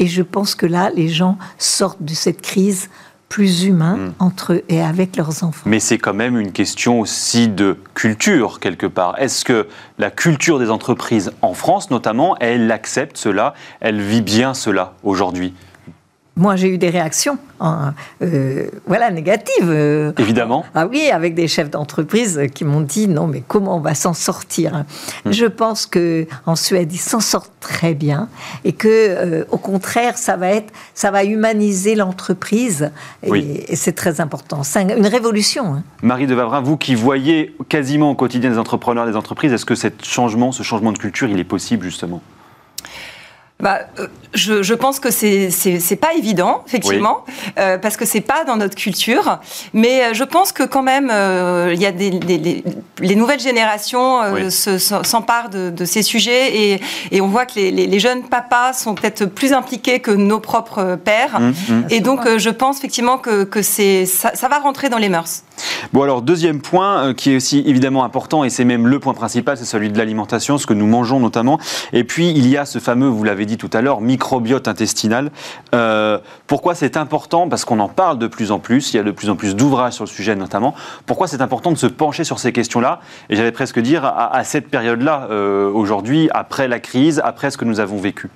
Et 0.00 0.08
je 0.08 0.22
pense 0.22 0.56
que 0.56 0.66
là, 0.66 0.90
les 0.92 1.08
gens 1.08 1.38
sortent 1.56 2.02
de 2.02 2.14
cette 2.14 2.42
crise 2.42 2.90
plus 3.28 3.62
humains 3.62 3.96
hmm. 3.96 4.12
entre 4.18 4.54
eux 4.54 4.62
et 4.68 4.82
avec 4.82 5.16
leurs 5.16 5.44
enfants. 5.44 5.62
Mais 5.66 5.78
c'est 5.78 5.98
quand 5.98 6.14
même 6.14 6.36
une 6.36 6.50
question 6.50 6.98
aussi 6.98 7.46
de 7.46 7.78
culture, 7.94 8.58
quelque 8.58 8.88
part. 8.88 9.14
Est-ce 9.20 9.44
que 9.44 9.68
la 9.98 10.10
culture 10.10 10.58
des 10.58 10.68
entreprises 10.68 11.30
en 11.42 11.54
France, 11.54 11.92
notamment, 11.92 12.34
elle 12.40 12.72
accepte 12.72 13.18
cela, 13.18 13.54
elle 13.78 14.00
vit 14.00 14.22
bien 14.22 14.52
cela 14.52 14.94
aujourd'hui? 15.04 15.54
Moi, 16.36 16.56
j'ai 16.56 16.68
eu 16.68 16.78
des 16.78 16.90
réactions, 16.90 17.38
hein, 17.60 17.94
euh, 18.20 18.66
voilà, 18.88 19.12
négatives. 19.12 19.68
Euh. 19.68 20.12
Évidemment. 20.18 20.64
Ah 20.74 20.88
oui, 20.88 21.08
avec 21.12 21.34
des 21.34 21.46
chefs 21.46 21.70
d'entreprise 21.70 22.40
qui 22.52 22.64
m'ont 22.64 22.80
dit 22.80 23.06
non, 23.06 23.28
mais 23.28 23.44
comment 23.46 23.76
on 23.76 23.80
va 23.80 23.94
s'en 23.94 24.14
sortir 24.14 24.84
hmm. 25.24 25.30
Je 25.30 25.46
pense 25.46 25.86
que 25.86 26.26
en 26.44 26.56
Suède, 26.56 26.92
ils 26.92 26.98
s'en 26.98 27.20
sortent 27.20 27.52
très 27.60 27.94
bien 27.94 28.28
et 28.64 28.72
que, 28.72 28.88
euh, 28.88 29.44
au 29.52 29.58
contraire, 29.58 30.18
ça 30.18 30.36
va 30.36 30.48
être, 30.48 30.72
ça 30.92 31.12
va 31.12 31.22
humaniser 31.22 31.94
l'entreprise 31.94 32.90
et, 33.22 33.76
c'est 33.76 33.94
très 33.94 34.20
important. 34.20 34.64
C'est 34.64 34.82
une 34.82 35.06
révolution. 35.06 35.74
Hein. 35.74 35.84
Marie 36.02 36.26
de 36.26 36.34
Vavrin, 36.34 36.60
vous 36.62 36.76
qui 36.76 36.96
voyez 36.96 37.54
quasiment 37.68 38.10
au 38.10 38.14
quotidien 38.16 38.50
des 38.50 38.58
entrepreneurs, 38.58 39.06
des 39.06 39.16
entreprises, 39.16 39.52
est-ce 39.52 39.64
que 39.64 39.76
ce 39.76 39.86
changement, 40.02 40.50
ce 40.50 40.64
changement 40.64 40.90
de 40.90 40.98
culture, 40.98 41.28
il 41.28 41.38
est 41.38 41.44
possible 41.44 41.84
justement? 41.84 42.22
Bah, 43.64 43.80
euh, 43.98 44.08
je, 44.34 44.62
je, 44.62 44.74
pense 44.74 45.00
que 45.00 45.10
c'est 45.10 45.50
c'est 45.50 45.96
pas 45.96 46.12
évident 46.14 46.62
effectivement 46.66 47.24
euh, 47.58 47.78
parce 47.78 47.96
que 47.96 48.04
c'est 48.04 48.20
pas 48.20 48.44
dans 48.44 48.56
notre 48.56 48.74
culture. 48.74 49.38
Mais 49.72 50.02
euh, 50.02 50.12
je 50.12 50.24
pense 50.24 50.52
que 50.52 50.64
quand 50.64 50.82
même 50.82 51.10
euh, 51.10 51.72
il 51.72 51.80
y 51.80 51.86
a 51.86 51.92
des, 51.92 52.10
des 52.10 52.62
les, 53.00 53.16
nouvelles 53.16 53.40
générations 53.40 54.22
euh, 54.22 54.50
s'emparent 54.50 55.48
de, 55.48 55.70
de, 55.70 55.84
ces 55.84 56.02
sujets 56.02 56.56
et, 56.56 56.80
et 57.10 57.20
on 57.20 57.28
voit 57.28 57.46
que 57.46 57.54
les, 57.54 57.70
les, 57.70 58.00
jeunes 58.00 58.24
papas 58.24 58.72
sont 58.74 58.94
peut-être 58.94 59.24
plus 59.24 59.52
impliqués 59.52 60.00
que 60.00 60.10
nos 60.10 60.40
propres 60.40 60.98
pères. 61.02 61.40
Mmh, 61.40 61.50
mmh. 61.50 61.84
et 61.90 62.00
donc 62.00 62.36
je 62.36 62.50
pense 62.50 62.78
effectivement 62.78 63.18
que, 63.18 63.44
que 63.44 63.62
c'est 63.62 64.04
ça, 64.04 64.32
ça, 64.34 64.48
va 64.48 64.58
rentrer 64.58 64.88
dans 64.88 64.98
les 64.98 65.08
mœurs. 65.08 65.44
Bon 65.92 66.02
alors 66.02 66.22
deuxième 66.22 66.60
point 66.60 67.14
qui 67.14 67.32
est 67.32 67.36
aussi 67.36 67.62
évidemment 67.66 68.04
important 68.04 68.44
et 68.44 68.50
c'est 68.50 68.64
même 68.64 68.86
le 68.88 68.98
point 68.98 69.14
principal 69.14 69.56
c'est 69.56 69.64
celui 69.64 69.90
de 69.90 69.96
l'alimentation 69.96 70.58
ce 70.58 70.66
que 70.66 70.74
nous 70.74 70.86
mangeons 70.86 71.20
notamment. 71.20 71.58
Et 71.92 72.04
puis 72.04 72.30
il 72.30 72.48
y 72.48 72.56
a 72.56 72.66
ce 72.66 72.78
fameux 72.78 73.08
vous 73.08 73.24
l'avez 73.24 73.46
dit 73.46 73.53
tout 73.56 73.70
à 73.72 73.80
l'heure, 73.80 74.00
microbiote 74.00 74.68
intestinal. 74.68 75.30
Euh, 75.74 76.18
pourquoi 76.46 76.74
c'est 76.74 76.96
important? 76.96 77.48
Parce 77.48 77.64
qu'on 77.64 77.80
en 77.80 77.88
parle 77.88 78.18
de 78.18 78.26
plus 78.26 78.50
en 78.50 78.58
plus, 78.58 78.92
il 78.92 78.96
y 78.96 79.00
a 79.00 79.02
de 79.02 79.10
plus 79.10 79.30
en 79.30 79.36
plus 79.36 79.56
d'ouvrages 79.56 79.94
sur 79.94 80.04
le 80.04 80.08
sujet 80.08 80.36
notamment. 80.36 80.74
Pourquoi 81.06 81.26
c'est 81.26 81.40
important 81.40 81.72
de 81.72 81.78
se 81.78 81.86
pencher 81.86 82.24
sur 82.24 82.38
ces 82.38 82.52
questions-là? 82.52 83.00
Et 83.30 83.36
j'allais 83.36 83.52
presque 83.52 83.78
dire 83.78 84.04
à, 84.04 84.44
cette 84.44 84.68
période-là, 84.68 85.28
euh, 85.30 85.70
aujourd'hui, 85.70 86.28
après 86.32 86.68
la 86.68 86.80
crise, 86.80 87.20
après 87.24 87.50
ce 87.50 87.56
que 87.56 87.64
nous 87.64 87.80
avons 87.80 87.98
vécu 87.98 88.30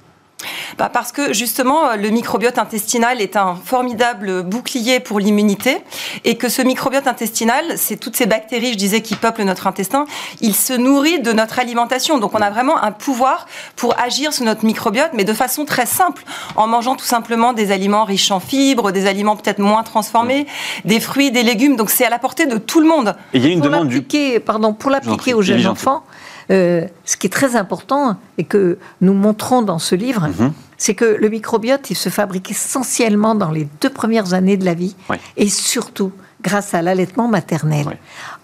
bah 0.78 0.90
Parce 0.92 1.12
que 1.12 1.32
justement, 1.32 1.94
le 1.96 2.10
microbiote 2.10 2.58
intestinal 2.58 3.20
est 3.20 3.36
un 3.36 3.56
formidable 3.64 4.42
bouclier 4.42 5.00
pour 5.00 5.20
l'immunité 5.20 5.78
et 6.24 6.36
que 6.36 6.48
ce 6.48 6.62
microbiote 6.62 7.06
intestinal, 7.06 7.64
c'est 7.76 7.96
toutes 7.96 8.16
ces 8.16 8.26
bactéries, 8.26 8.72
je 8.72 8.78
disais, 8.78 9.00
qui 9.00 9.16
peuplent 9.16 9.42
notre 9.42 9.66
intestin, 9.66 10.06
il 10.40 10.54
se 10.54 10.72
nourrit 10.72 11.20
de 11.20 11.32
notre 11.32 11.58
alimentation. 11.58 12.18
Donc 12.18 12.34
on 12.34 12.42
a 12.42 12.50
vraiment 12.50 12.82
un 12.82 12.92
pouvoir 12.92 13.46
pour 13.76 13.98
agir 14.00 14.32
sur 14.32 14.44
notre 14.44 14.64
microbiote, 14.64 15.10
mais 15.14 15.24
de 15.24 15.32
façon 15.32 15.64
très 15.64 15.86
simple, 15.86 16.24
en 16.56 16.66
mangeant 16.66 16.96
tout 16.96 17.04
simplement 17.04 17.52
des 17.52 17.72
aliments 17.72 18.04
riches 18.04 18.30
en 18.30 18.40
fibres, 18.40 18.92
des 18.92 19.06
aliments 19.06 19.36
peut-être 19.36 19.58
moins 19.58 19.82
transformés, 19.82 20.46
des 20.84 21.00
fruits, 21.00 21.30
des 21.30 21.42
légumes. 21.42 21.76
Donc 21.76 21.90
c'est 21.90 22.04
à 22.04 22.10
la 22.10 22.18
portée 22.18 22.46
de 22.46 22.58
tout 22.58 22.80
le 22.80 22.88
monde. 22.88 23.16
Et 23.32 23.38
il 23.38 23.44
y 23.44 23.48
a 23.48 23.50
une 23.50 23.60
demande 23.60 23.88
du... 23.88 24.02
Pardon, 24.44 24.72
pour 24.72 24.90
l'appliquer 24.90 25.34
aux 25.34 25.42
jeunes 25.42 25.66
enfants, 25.66 26.02
euh, 26.50 26.86
ce 27.04 27.16
qui 27.16 27.26
est 27.26 27.30
très 27.30 27.56
important 27.56 28.16
et 28.38 28.44
que 28.44 28.78
nous 29.00 29.12
montrons 29.12 29.62
dans 29.62 29.78
ce 29.78 29.94
livre, 29.94 30.28
mhm. 30.28 30.52
c'est 30.76 30.94
que 30.94 31.04
le 31.04 31.28
microbiote, 31.28 31.90
il 31.90 31.96
se 31.96 32.08
fabrique 32.08 32.50
essentiellement 32.50 33.34
dans 33.34 33.50
les 33.50 33.68
deux 33.80 33.90
premières 33.90 34.34
années 34.34 34.56
de 34.56 34.64
la 34.64 34.74
vie 34.74 34.96
et 35.36 35.48
surtout 35.48 36.12
grâce 36.42 36.72
à 36.74 36.82
l'allaitement 36.82 37.28
maternel. 37.28 37.98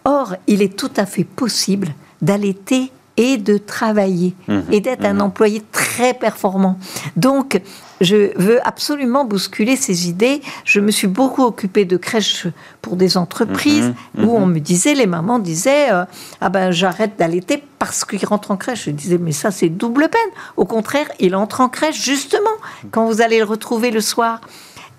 Or, 0.04 0.36
il 0.46 0.62
est 0.62 0.76
tout 0.76 0.90
à 0.96 1.06
fait 1.06 1.24
possible 1.24 1.94
d'allaiter 2.20 2.92
et 3.16 3.36
de 3.36 3.58
travailler 3.58 4.34
mhm. 4.48 4.64
et 4.72 4.80
d'être 4.80 5.04
un 5.04 5.14
mhm. 5.14 5.22
employé 5.22 5.62
très 5.72 6.14
performant. 6.14 6.78
Donc, 7.16 7.60
je 8.00 8.36
veux 8.36 8.66
absolument 8.66 9.24
bousculer 9.24 9.76
ces 9.76 10.08
idées. 10.08 10.42
Je 10.64 10.80
me 10.80 10.90
suis 10.90 11.06
beaucoup 11.06 11.42
occupée 11.42 11.84
de 11.84 11.96
crèches 11.96 12.48
pour 12.82 12.96
des 12.96 13.16
entreprises 13.16 13.94
mhm, 14.14 14.24
où 14.24 14.36
on 14.36 14.46
me 14.46 14.58
disait, 14.58 14.94
les 14.94 15.06
mamans 15.06 15.38
disaient, 15.38 15.92
euh, 15.92 16.04
ah 16.40 16.48
ben 16.48 16.70
j'arrête 16.72 17.12
d'allaiter 17.18 17.62
parce 17.78 18.04
qu'il 18.04 18.24
rentre 18.26 18.50
en 18.50 18.56
crèche. 18.56 18.86
Je 18.86 18.90
disais, 18.90 19.18
mais 19.18 19.32
ça 19.32 19.50
c'est 19.50 19.68
double 19.68 20.08
peine. 20.08 20.20
Au 20.56 20.64
contraire, 20.64 21.06
il 21.20 21.36
entre 21.36 21.60
en 21.60 21.68
crèche 21.68 22.02
justement 22.02 22.50
quand 22.90 23.06
vous 23.06 23.20
allez 23.20 23.38
le 23.38 23.44
retrouver 23.44 23.90
le 23.90 24.00
soir. 24.00 24.40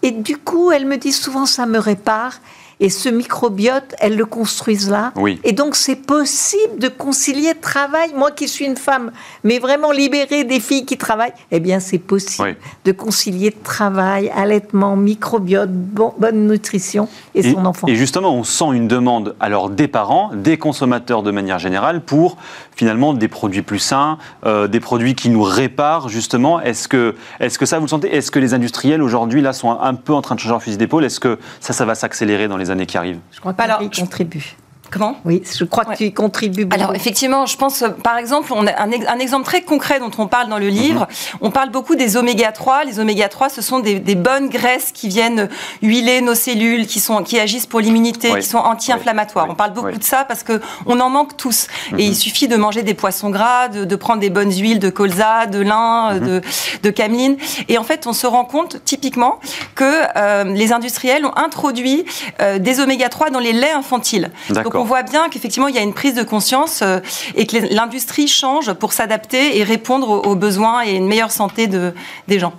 Et 0.02 0.12
du 0.12 0.38
coup, 0.38 0.72
elle 0.72 0.86
me 0.86 0.98
dit 0.98 1.12
souvent, 1.12 1.46
ça 1.46 1.66
me 1.66 1.80
répare. 1.80 2.40
Et 2.80 2.90
ce 2.90 3.10
microbiote, 3.10 3.96
elles 4.00 4.18
le 4.18 4.26
construisent 4.26 4.90
là. 4.90 5.14
Et 5.44 5.54
donc, 5.54 5.76
c'est 5.76 5.96
possible 5.96 6.80
de 6.80 6.88
concilier 6.88 7.54
travail. 7.56 8.12
Moi 8.16 8.32
qui 8.32 8.48
suis 8.48 8.66
une 8.66 8.76
femme, 8.76 9.12
mais 9.44 9.60
vraiment 9.60 9.92
libérée 9.92 10.44
des 10.44 10.60
filles 10.60 10.86
qui 10.86 10.98
travaillent, 10.98 11.34
eh 11.52 11.60
bien, 11.60 11.80
c'est 11.80 12.00
possible 12.00 12.56
de 12.84 12.92
concilier 12.92 13.52
travail, 13.52 14.32
allaitement, 14.36 14.96
microbiote, 14.96 15.70
bonne 15.72 16.48
nutrition 16.48 17.08
et, 17.34 17.44
son 17.44 17.66
enfant. 17.66 17.88
Et 17.88 17.96
justement, 17.96 18.34
on 18.34 18.44
sent 18.44 18.66
une 18.74 18.88
demande 18.88 19.36
alors 19.40 19.70
des 19.70 19.88
parents, 19.88 20.32
des 20.34 20.58
consommateurs 20.58 21.24
de 21.24 21.32
manière 21.32 21.60
générale, 21.60 22.02
pour 22.02 22.38
finalement 22.76 23.14
des 23.14 23.28
produits 23.28 23.62
plus 23.62 23.80
sains, 23.80 24.18
euh, 24.46 24.68
des 24.68 24.80
produits 24.80 25.16
qui 25.16 25.30
nous 25.30 25.44
réparent 25.44 26.10
justement. 26.10 26.60
Est-ce 26.60 26.88
que, 26.88 27.16
est 27.40 27.58
que 27.58 27.66
ça, 27.66 27.78
vous 27.78 27.86
le 27.86 27.90
sentez? 27.90 28.14
Est-ce 28.14 28.32
que 28.32 28.40
les 28.40 28.54
industriels 28.54 29.02
aujourd'hui 29.02 29.42
là 29.42 29.54
sont 29.54 29.72
un, 29.72 29.94
peu 29.94 30.14
en 30.14 30.22
train 30.22 30.36
de 30.36 30.40
changer 30.40 30.52
leur 30.52 30.64
fusil 30.64 30.78
d'épaule? 30.78 31.06
Est-ce 31.06 31.20
que 31.20 31.40
ça, 31.60 31.74
ça 31.74 31.86
va 31.86 31.96
s'accélérer 31.96 32.48
dans 32.48 32.58
les 32.58 32.65
années 32.70 32.86
qui 32.86 32.98
arrivent 32.98 33.20
Je 33.32 33.40
crois 33.40 33.54
pas 33.54 33.64
alors, 33.64 33.80
contribue. 33.90 34.56
Comment? 34.96 35.18
Oui, 35.26 35.44
je 35.44 35.66
crois 35.66 35.84
que 35.84 35.96
tu 35.96 36.06
y 36.06 36.14
contribues 36.14 36.64
beaucoup. 36.64 36.82
Alors 36.82 36.96
effectivement, 36.96 37.46
je 37.46 37.58
pense, 37.58 37.84
par 38.02 38.18
exemple, 38.18 38.54
on 38.56 38.66
a 38.66 38.82
un, 38.82 39.20
exemple 39.20 39.44
très 39.44 39.62
concret 39.62 40.00
dont 40.00 40.12
on 40.18 40.28
parle 40.28 40.48
dans 40.48 40.58
le 40.58 40.70
livre. 40.70 41.02
Mhm. 41.02 41.40
On 41.42 41.52
parle 41.52 41.70
beaucoup 41.70 41.96
des 41.96 42.16
oméga 42.16 42.54
3. 42.54 42.86
Les 42.86 43.02
oméga 43.02 43.28
3, 43.28 43.50
ce 43.50 43.62
sont 43.62 43.80
des, 43.80 44.00
bonnes 44.16 44.48
graisses 44.48 44.94
qui 44.94 45.10
viennent 45.10 45.50
huiler 45.82 46.22
nos 46.22 46.34
cellules, 46.34 46.88
qui 46.88 47.02
sont 47.02 47.24
qui 47.24 47.38
agissent 47.38 47.66
pour 47.66 47.82
l'immunité, 47.82 48.34
qui 48.36 48.48
sont 48.48 48.58
anti-inflammatoires. 48.58 49.48
On 49.50 49.56
parle 49.56 49.74
beaucoup 49.74 49.98
de 49.98 50.04
ça 50.04 50.24
parce 50.24 50.44
que 50.44 50.62
on 50.86 51.02
en 51.02 51.10
manque 51.10 51.36
tous. 51.36 51.68
Et 51.92 51.96
mhm. 51.96 52.00
il 52.00 52.16
suffit 52.16 52.48
de 52.48 52.56
manger 52.56 52.82
des 52.82 52.94
poissons 52.94 53.32
gras, 53.32 53.68
de, 53.68 53.96
prendre 53.98 54.22
des 54.22 54.30
bonnes 54.30 54.54
huiles 54.54 54.80
de 54.80 54.90
colza, 54.90 55.46
de 55.46 55.60
lin, 55.60 56.14
mhm. 56.14 56.26
de, 56.26 56.42
de 56.84 56.90
cameline. 56.90 57.36
Et 57.68 57.78
en 57.78 57.84
fait, 57.84 58.08
on 58.08 58.14
se 58.14 58.28
rend 58.28 58.46
compte 58.46 58.78
typiquement 58.86 59.42
que 59.76 59.84
euh, 60.16 60.46
les 60.46 60.72
industriels 60.72 61.26
ont 61.26 61.36
introduit 61.36 62.06
euh, 62.42 62.60
des 62.60 62.80
oméga 62.80 63.10
3 63.10 63.30
dans 63.30 63.40
les 63.40 63.52
laits 63.52 63.76
infantiles. 63.76 64.32
Donc 64.50 64.74
on 64.74 64.85
voit 64.86 65.04
bien 65.04 65.30
qu'effectivement, 65.30 65.68
il 65.68 65.76
y 65.76 65.78
a 65.78 65.82
une 65.82 65.94
prise 65.94 66.14
de 66.14 66.24
conscience 66.24 66.82
euh, 66.82 67.00
et 67.36 67.46
que 67.46 67.58
l'industrie 67.74 68.28
change 68.28 68.74
pour 68.74 68.94
s'adapter 68.94 69.58
et 69.58 69.64
répondre 69.64 70.26
aux, 70.26 70.36
besoins 70.36 70.86
et 70.86 70.94
une 70.94 71.08
meilleure 71.08 71.32
santé 71.32 71.68
de, 71.68 71.94
des 72.28 72.40
gens. 72.40 72.54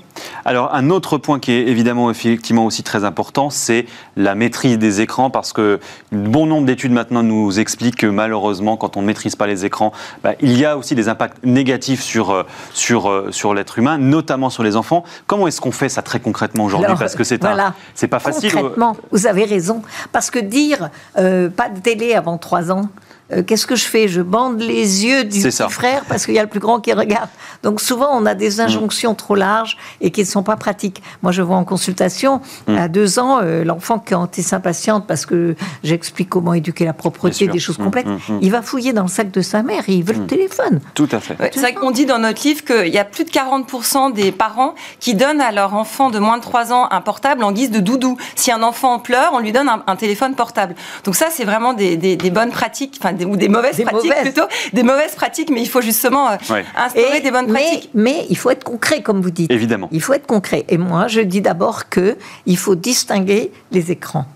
Alors, 0.47 0.73
un 0.73 0.91
autre 0.91 1.19
point 1.19 1.41
qui 1.41 1.51
est 1.51 1.67
évidemment 1.67 2.09
effectivement 2.09 2.67
aussi 2.67 2.85
très 2.85 3.03
important, 3.03 3.51
c'est 3.51 3.85
la 4.15 4.37
maîtrise 4.37 4.79
des 4.79 5.01
écrans, 5.01 5.29
parce 5.29 5.53
que 5.53 5.81
bon 6.13 6.47
nombre 6.47 6.67
d'études 6.67 6.93
maintenant 6.93 7.25
nous 7.25 7.59
expliquent 7.59 7.97
que 7.97 8.07
malheureusement, 8.07 8.77
quand 8.77 8.97
on 8.97 9.03
ne 9.03 9.07
maîtrise 9.09 9.35
pas 9.35 9.49
les 9.49 9.65
écrans, 9.65 9.91
bah, 10.23 10.35
il 10.41 10.57
y 10.57 10.65
a 10.65 10.79
aussi 10.79 10.95
des 10.95 11.09
impacts 11.09 11.45
négatifs 11.45 12.01
sur, 12.01 12.31
euh, 12.31 12.45
sur, 12.73 13.11
euh, 13.11 13.33
sur 13.33 13.55
l'être 13.55 13.77
humain, 13.77 13.99
notamment 13.99 14.49
sur 14.49 14.63
les 14.63 14.77
enfants. 14.77 15.03
Comment 15.27 15.49
est-ce 15.49 15.61
qu'on 15.61 15.73
fait 15.73 15.89
ça 15.89 16.03
très 16.03 16.21
concrètement 16.21 16.65
aujourd'hui 16.65 16.95
Parce 16.97 17.17
que 17.17 17.25
c'est 17.25 17.43
voilà. 17.43 17.75
pas 18.09 18.21
facile. 18.21 18.53
Concrètement, 18.53 18.97
vous 19.11 19.27
avez 19.27 19.47
raison. 19.47 19.83
Parce 20.13 20.31
que 20.31 20.39
dire 20.39 20.91
pas 21.15 21.69
de 21.71 21.81
télé 21.83 22.15
avant 22.15 22.39
3 22.39 22.71
ans, 22.71 22.89
euh, 23.33 23.43
qu'est-ce 23.43 23.67
que 23.67 23.77
je 23.77 23.85
fais? 23.85 24.09
Je 24.09 24.23
bande 24.23 24.61
les 24.61 25.05
yeux 25.05 25.25
du 25.25 25.41
C'est 25.41 25.49
petit 25.65 25.73
frère 25.73 26.05
parce 26.09 26.25
qu'il 26.27 26.35
y 26.35 26.39
a 26.39 26.43
le 26.43 26.49
plus 26.49 26.61
grand 26.61 26.81
qui 26.81 26.93
regarde. 26.93 27.29
Donc 27.63 27.81
souvent, 27.81 28.09
on 28.13 28.25
a 28.27 28.35
Mm. 28.35 28.39
des 28.39 28.61
injonctions 28.61 29.15
trop 29.15 29.35
larges 29.35 29.77
et 30.01 30.11
qui 30.11 30.21
ne 30.21 30.27
sont 30.27 30.43
pas 30.43 30.57
pratiques. 30.57 31.03
Moi, 31.23 31.33
je 31.33 31.43
vois 31.43 31.57
en 31.57 31.65
consultation, 31.65 32.41
Mm. 32.69 32.77
à 32.79 32.89
deux 32.89 33.19
ans, 33.19 33.39
euh, 33.43 33.65
l'enfant 33.65 34.03
quand 34.07 34.39
il 34.39 34.43
s'impatiente 34.45 35.07
parce 35.07 35.27
que 35.27 35.55
j'explique 35.83 36.29
comment 36.29 36.55
éduquer 36.55 36.85
la 36.85 36.93
propreté, 36.93 37.49
des 37.49 37.59
choses 37.59 37.79
Mm, 37.79 37.85
complexes, 37.85 38.09
mm, 38.29 38.33
mm. 38.35 38.39
il 38.43 38.51
va 38.51 38.63
fouiller 38.63 38.93
dans 38.93 39.03
le 39.03 39.09
sac 39.09 39.31
de 39.31 39.41
sa 39.41 39.63
mère 39.63 39.83
et 39.89 39.93
il 39.95 40.05
veut 40.05 40.15
le 40.15 40.27
téléphone. 40.27 40.81
Tout 40.95 41.09
à 41.13 41.21
fait. 41.21 41.39
Ouais, 41.41 41.51
c'est 41.53 41.61
vrai 41.61 41.75
qu'on 41.75 41.91
dit 41.91 42.07
dans 42.07 42.19
notre 42.19 42.43
livre 42.47 42.65
qu'il 42.65 42.89
y 42.93 42.99
a 42.99 43.05
plus 43.05 43.25
de 43.25 43.31
40% 43.31 44.11
des 44.13 44.33
parents 44.33 44.75
qui 45.01 45.15
donnent 45.15 45.41
à 45.41 45.53
leur 45.53 45.75
enfant 45.75 46.11
de 46.11 46.19
moins 46.19 46.37
de 46.39 46.43
3 46.43 46.73
ans 46.73 46.89
un 46.91 47.01
portable 47.01 47.43
en 47.45 47.53
guise 47.53 47.71
de 47.71 47.81
doudou. 47.81 48.17
Si 48.35 48.51
un 48.53 48.63
enfant 48.63 48.99
pleure, 48.99 49.31
on 49.33 49.39
lui 49.41 49.53
donne 49.53 49.69
un, 49.69 49.83
un 49.87 49.97
téléphone 49.97 50.35
portable. 50.35 50.75
Donc 51.05 51.17
ça, 51.17 51.27
c'est 51.31 51.45
vraiment 51.45 51.73
des, 51.73 51.97
des- 51.97 52.17
des 52.17 52.31
bonnes 52.31 52.51
pratiques, 52.51 52.97
enfin 53.01 53.13
des, 53.17 53.25
ou 53.25 53.37
des 53.37 53.49
mauvaises 53.49 53.77
Des 53.77 53.85
pratiques 53.85 54.11
mauvaises. 54.11 54.23
plutôt, 54.33 54.47
des 54.73 54.83
mauvaises 54.83 55.15
pratiques, 55.15 55.51
mais 55.51 55.61
il 55.63 55.69
faut 55.69 55.81
justement 55.81 56.29
euh, 56.31 56.37
Ouais. 56.51 56.65
instaurer 56.77 57.21
des 57.21 57.31
bonnes 57.31 57.51
mais, 57.51 57.63
pratiques. 57.71 57.91
mais 57.95 58.27
il 58.31 58.37
faut 58.37 58.51
être 58.51 58.65
concret, 58.65 59.03
comme 59.03 59.21
vous 59.21 59.31
dites. 59.31 59.51
Évidemment. 59.51 59.89
Il 59.93 60.01
faut 60.01 60.13
être 60.13 60.27
concret. 60.27 60.65
Et 60.69 60.79
moi, 60.79 61.09
je 61.09 61.21
dis 61.21 61.41
d'abord 61.41 61.89
que 61.89 62.17
il 62.47 62.57
faut 62.59 62.75
distinguer 62.77 63.51
les 63.73 63.91
écrans. 63.91 64.27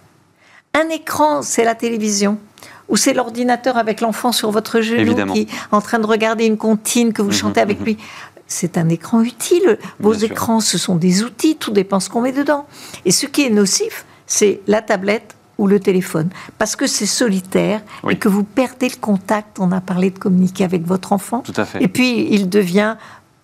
Un 0.74 0.88
écran, 0.88 1.42
c'est 1.42 1.64
la 1.64 1.74
télévision. 1.74 2.38
Ou 2.88 2.96
c'est 2.96 3.12
l'ordinateur 3.14 3.76
avec 3.76 4.00
l'enfant 4.00 4.32
sur 4.32 4.50
votre 4.50 4.80
genou 4.80 5.00
Évidemment. 5.00 5.32
qui 5.34 5.42
est 5.42 5.48
en 5.70 5.80
train 5.80 6.00
de 6.00 6.06
regarder 6.06 6.44
une 6.46 6.56
comptine 6.56 7.12
que 7.12 7.22
vous 7.22 7.28
Mhm, 7.28 7.34
chantez 7.34 7.60
avec 7.60 7.78
mhm. 7.80 7.84
lui. 7.86 7.98
C'est 8.48 8.78
un 8.78 8.88
écran 8.88 9.20
utile. 9.22 9.78
Vos 10.00 10.10
Bien 10.10 10.18
sûr. 10.20 10.30
écrans, 10.32 10.58
ce 10.60 10.76
sont 10.76 10.96
des 10.96 11.22
outils, 11.22 11.54
tout 11.54 11.70
dépend 11.70 12.00
ce 12.00 12.08
qu'on 12.10 12.20
met 12.20 12.32
dedans. 12.32 12.66
Et 13.04 13.12
ce 13.12 13.26
qui 13.26 13.46
est 13.46 13.50
nocif, 13.50 14.04
c'est 14.26 14.60
la 14.66 14.82
tablette 14.82 15.36
ou 15.60 15.66
le 15.68 15.78
téléphone. 15.78 16.30
Parce 16.58 16.74
que 16.74 16.86
c'est 16.86 17.06
solitaire 17.06 17.82
Oui. 18.02 18.14
et 18.14 18.16
que 18.18 18.28
vous 18.28 18.42
perdez 18.42 18.88
le 18.88 18.96
contact. 19.00 19.58
On 19.60 19.70
a 19.72 19.80
parlé 19.80 20.10
de 20.10 20.18
communiquer 20.18 20.64
avec 20.64 20.84
votre 20.86 21.12
enfant. 21.12 21.40
Tout 21.40 21.52
à 21.56 21.64
fait. 21.64 21.82
Et 21.82 21.88
puis, 21.88 22.26
il 22.34 22.48
devient. 22.48 22.96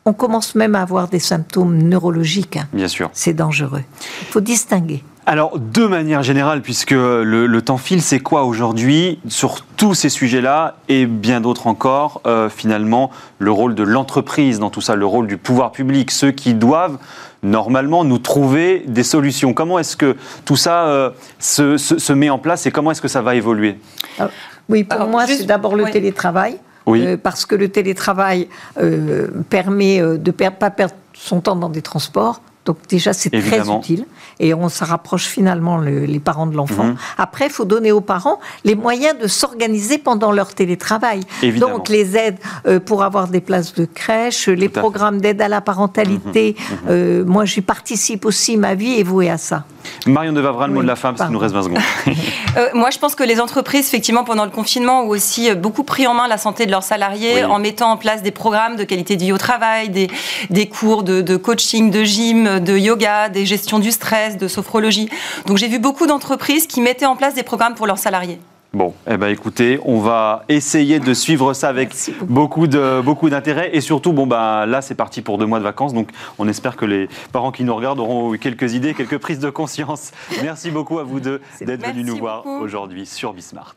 On 0.06 0.12
commence 0.12 0.54
même 0.54 0.74
à 0.74 0.82
avoir 0.82 1.08
des 1.08 1.18
symptômes 1.18 1.76
neurologiques. 1.82 2.56
hein. 2.56 2.68
Bien 2.72 2.88
sûr. 2.88 3.10
C'est 3.12 3.34
dangereux. 3.34 3.82
Il 4.22 4.26
faut 4.28 4.40
distinguer. 4.40 5.02
Alors, 5.28 5.58
de 5.58 5.86
manière 5.86 6.22
générale, 6.22 6.62
puisque 6.62 6.92
le, 6.92 7.22
le 7.48 7.62
temps 7.62 7.78
file, 7.78 8.00
c'est 8.00 8.20
quoi 8.20 8.44
aujourd'hui 8.44 9.18
sur 9.28 9.56
tous 9.76 9.92
ces 9.94 10.08
sujets-là 10.08 10.76
et 10.88 11.06
bien 11.06 11.40
d'autres 11.40 11.66
encore, 11.66 12.20
euh, 12.28 12.48
finalement, 12.48 13.10
le 13.40 13.50
rôle 13.50 13.74
de 13.74 13.82
l'entreprise 13.82 14.60
dans 14.60 14.70
tout 14.70 14.80
ça, 14.80 14.94
le 14.94 15.04
rôle 15.04 15.26
du 15.26 15.36
pouvoir 15.36 15.72
public, 15.72 16.12
ceux 16.12 16.30
qui 16.30 16.54
doivent 16.54 16.98
normalement 17.42 18.04
nous 18.04 18.18
trouver 18.18 18.84
des 18.86 19.02
solutions. 19.02 19.52
Comment 19.52 19.80
est-ce 19.80 19.96
que 19.96 20.16
tout 20.44 20.54
ça 20.54 20.86
euh, 20.86 21.10
se, 21.40 21.76
se- 21.76 21.98
se 21.98 22.12
met 22.12 22.30
en 22.30 22.38
place 22.38 22.64
et 22.66 22.70
comment 22.70 22.92
est-ce 22.92 23.02
que 23.02 23.08
ça 23.08 23.20
va 23.22 23.34
évoluer? 23.34 23.80
Alors, 24.20 24.30
oui, 24.68 24.84
pour 24.84 24.94
Alors, 25.00 25.08
moi, 25.08 25.26
juste- 25.26 25.40
c'est 25.40 25.46
d'abord 25.46 25.74
le 25.74 25.84
oui. 25.84 25.90
télétravail. 25.90 26.58
Oui. 26.86 27.04
Euh, 27.04 27.16
parce 27.20 27.46
que 27.46 27.56
le 27.56 27.68
télétravail 27.68 28.46
euh, 28.80 29.26
permet 29.50 29.98
de 30.00 30.18
ne 30.18 30.50
pas 30.50 30.70
perdre 30.70 30.94
son 31.14 31.40
temps 31.40 31.56
dans 31.56 31.68
des 31.68 31.82
transports. 31.82 32.40
Donc 32.66 32.76
déjà, 32.88 33.12
c'est 33.12 33.30
très 33.30 33.68
utile. 33.70 34.04
Et 34.40 34.52
on 34.52 34.68
se 34.68 34.84
rapproche 34.84 35.26
finalement 35.26 35.78
le- 35.78 36.04
les 36.04 36.18
parents 36.20 36.46
de 36.46 36.54
l'enfant. 36.56 36.84
Mhm. 36.84 36.96
Après, 37.16 37.46
il 37.46 37.50
faut 37.52 37.64
donner 37.64 37.92
aux 37.92 38.00
parents 38.02 38.38
les 38.64 38.74
moyens 38.74 39.16
de 39.18 39.28
s'organiser 39.28 39.98
pendant 39.98 40.32
leur 40.32 40.52
télétravail. 40.54 41.20
Évidemment. 41.42 41.76
Donc 41.78 41.88
les 41.88 42.16
aides 42.16 42.38
euh, 42.66 42.80
pour 42.80 43.02
avoir 43.04 43.28
des 43.28 43.40
places 43.40 43.72
de 43.74 43.84
crèche, 43.86 44.48
les 44.48 44.68
programmes 44.68 45.20
d'aide 45.20 45.40
à 45.40 45.48
la 45.48 45.60
parentalité. 45.60 46.56
Mhm. 46.58 46.76
Euh, 46.90 47.24
moi, 47.24 47.44
j'y 47.44 47.60
participe 47.62 48.24
aussi. 48.26 48.56
Ma 48.56 48.74
vie 48.74 48.98
est 49.00 49.04
vouée 49.04 49.30
à 49.30 49.38
ça. 49.38 49.64
Marion 50.06 50.32
de 50.32 50.40
Vavra, 50.40 50.66
le 50.66 50.72
mot 50.72 50.80
Oui, 50.80 50.84
de 50.84 50.88
la 50.88 50.96
fin, 50.96 51.12
parce 51.12 51.22
qu'il 51.28 51.32
nous 51.32 51.38
reste 51.38 51.54
20 51.54 51.62
secondes. 51.62 51.78
Euh, 52.58 52.68
moi, 52.72 52.88
je 52.88 52.98
pense 52.98 53.14
que 53.14 53.22
les 53.22 53.38
entreprises, 53.38 53.86
effectivement, 53.86 54.24
pendant 54.24 54.46
le 54.46 54.50
confinement, 54.50 55.02
ont 55.02 55.08
aussi 55.08 55.54
beaucoup 55.54 55.82
pris 55.84 56.06
en 56.06 56.14
main 56.14 56.26
la 56.26 56.38
santé 56.38 56.64
de 56.64 56.70
leurs 56.70 56.82
salariés 56.82 57.34
Oui. 57.34 57.44
en 57.44 57.58
mettant 57.58 57.90
en 57.90 57.98
place 57.98 58.22
des 58.22 58.30
programmes 58.30 58.76
de 58.76 58.84
qualité 58.84 59.16
de 59.16 59.24
vie 59.24 59.32
au 59.32 59.36
travail, 59.36 59.90
des, 59.90 60.08
des 60.48 60.66
cours 60.66 61.02
de, 61.02 61.20
de 61.20 61.36
coaching, 61.36 61.90
de 61.90 62.02
gym, 62.02 62.55
de 62.60 62.76
yoga, 62.76 63.28
des 63.28 63.46
gestions 63.46 63.78
du 63.78 63.90
stress, 63.90 64.36
de 64.36 64.48
sophrologie. 64.48 65.08
Donc, 65.46 65.58
j'ai 65.58 65.68
vu 65.68 65.78
beaucoup 65.78 66.06
d'entreprises 66.06 66.66
qui 66.66 66.80
mettaient 66.80 67.06
en 67.06 67.16
place 67.16 67.34
des 67.34 67.42
programmes 67.42 67.74
pour 67.74 67.86
leurs 67.86 67.98
salariés. 67.98 68.38
Bon, 68.76 68.92
eh 69.10 69.16
ben 69.16 69.28
écoutez, 69.28 69.80
on 69.84 70.00
va 70.00 70.44
essayer 70.50 71.00
de 71.00 71.14
suivre 71.14 71.54
ça 71.54 71.70
avec 71.70 71.88
Merci 71.88 72.14
beaucoup. 72.28 72.66
de 72.66 73.00
beaucoup 73.00 73.30
d'intérêt 73.30 73.70
et 73.72 73.80
surtout, 73.80 74.12
bon 74.12 74.26
ben 74.26 74.66
là 74.66 74.82
c'est 74.82 74.94
parti 74.94 75.22
pour 75.22 75.38
deux 75.38 75.46
mois 75.46 75.60
de 75.60 75.64
vacances, 75.64 75.94
donc 75.94 76.10
on 76.38 76.46
espère 76.46 76.76
que 76.76 76.84
les 76.84 77.08
parents 77.32 77.52
qui 77.52 77.64
nous 77.64 77.74
regardent 77.74 78.00
auront 78.00 78.34
eu 78.34 78.38
quelques 78.38 78.74
idées, 78.74 78.92
quelques 78.92 79.16
prises 79.16 79.38
de 79.38 79.48
conscience. 79.48 80.10
Merci 80.42 80.70
beaucoup 80.70 80.98
à 80.98 81.04
vous 81.04 81.20
deux 81.20 81.40
d'être 81.62 81.86
venus 81.86 82.04
nous 82.04 82.18
voir 82.18 82.42
beaucoup. 82.42 82.62
aujourd'hui 82.64 83.06
sur 83.06 83.32
Bismart. 83.32 83.76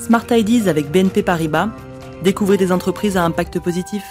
Smart 0.00 0.26
Ideas 0.30 0.70
avec 0.70 0.92
BNP 0.92 1.24
Paribas. 1.24 1.70
Découvrez 2.22 2.58
des 2.58 2.70
entreprises 2.70 3.16
à 3.16 3.24
impact 3.24 3.58
positif. 3.58 4.04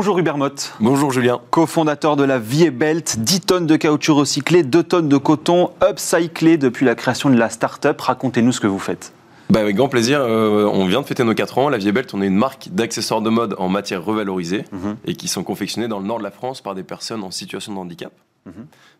Bonjour 0.00 0.16
Hubert 0.16 0.38
Motte. 0.38 0.74
Bonjour 0.78 1.10
Julien. 1.10 1.40
cofondateur 1.50 2.14
de 2.14 2.22
la 2.22 2.38
Vie 2.38 2.70
Belt, 2.70 3.16
10 3.18 3.40
tonnes 3.40 3.66
de 3.66 3.74
caoutchouc 3.74 4.14
recyclé, 4.14 4.62
2 4.62 4.84
tonnes 4.84 5.08
de 5.08 5.16
coton 5.16 5.72
upcyclé 5.82 6.56
depuis 6.56 6.86
la 6.86 6.94
création 6.94 7.30
de 7.30 7.36
la 7.36 7.50
start-up. 7.50 8.00
Racontez-nous 8.00 8.52
ce 8.52 8.60
que 8.60 8.68
vous 8.68 8.78
faites. 8.78 9.12
Bah, 9.50 9.58
avec 9.58 9.74
grand 9.74 9.88
plaisir, 9.88 10.20
euh, 10.20 10.70
on 10.72 10.86
vient 10.86 11.00
de 11.00 11.06
fêter 11.06 11.24
nos 11.24 11.34
4 11.34 11.58
ans. 11.58 11.68
La 11.68 11.78
Vie 11.78 11.90
Belt, 11.90 12.14
on 12.14 12.22
est 12.22 12.28
une 12.28 12.36
marque 12.36 12.68
d'accessoires 12.70 13.22
de 13.22 13.28
mode 13.30 13.56
en 13.58 13.68
matière 13.68 14.04
revalorisée 14.04 14.62
Mhm. 14.70 14.98
et 15.04 15.16
qui 15.16 15.26
sont 15.26 15.42
confectionnés 15.42 15.88
dans 15.88 15.98
le 15.98 16.06
nord 16.06 16.18
de 16.18 16.22
la 16.22 16.30
France 16.30 16.60
par 16.60 16.76
des 16.76 16.84
personnes 16.84 17.24
en 17.24 17.32
situation 17.32 17.74
de 17.74 17.78
handicap. 17.80 18.12
Mhm. 18.46 18.52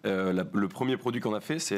Euh, 0.06 0.32
la- 0.32 0.44
le 0.52 0.66
premier 0.68 0.96
produit 0.96 1.20
qu'on 1.20 1.32
a 1.34 1.40
fait, 1.40 1.60
c'est 1.60 1.74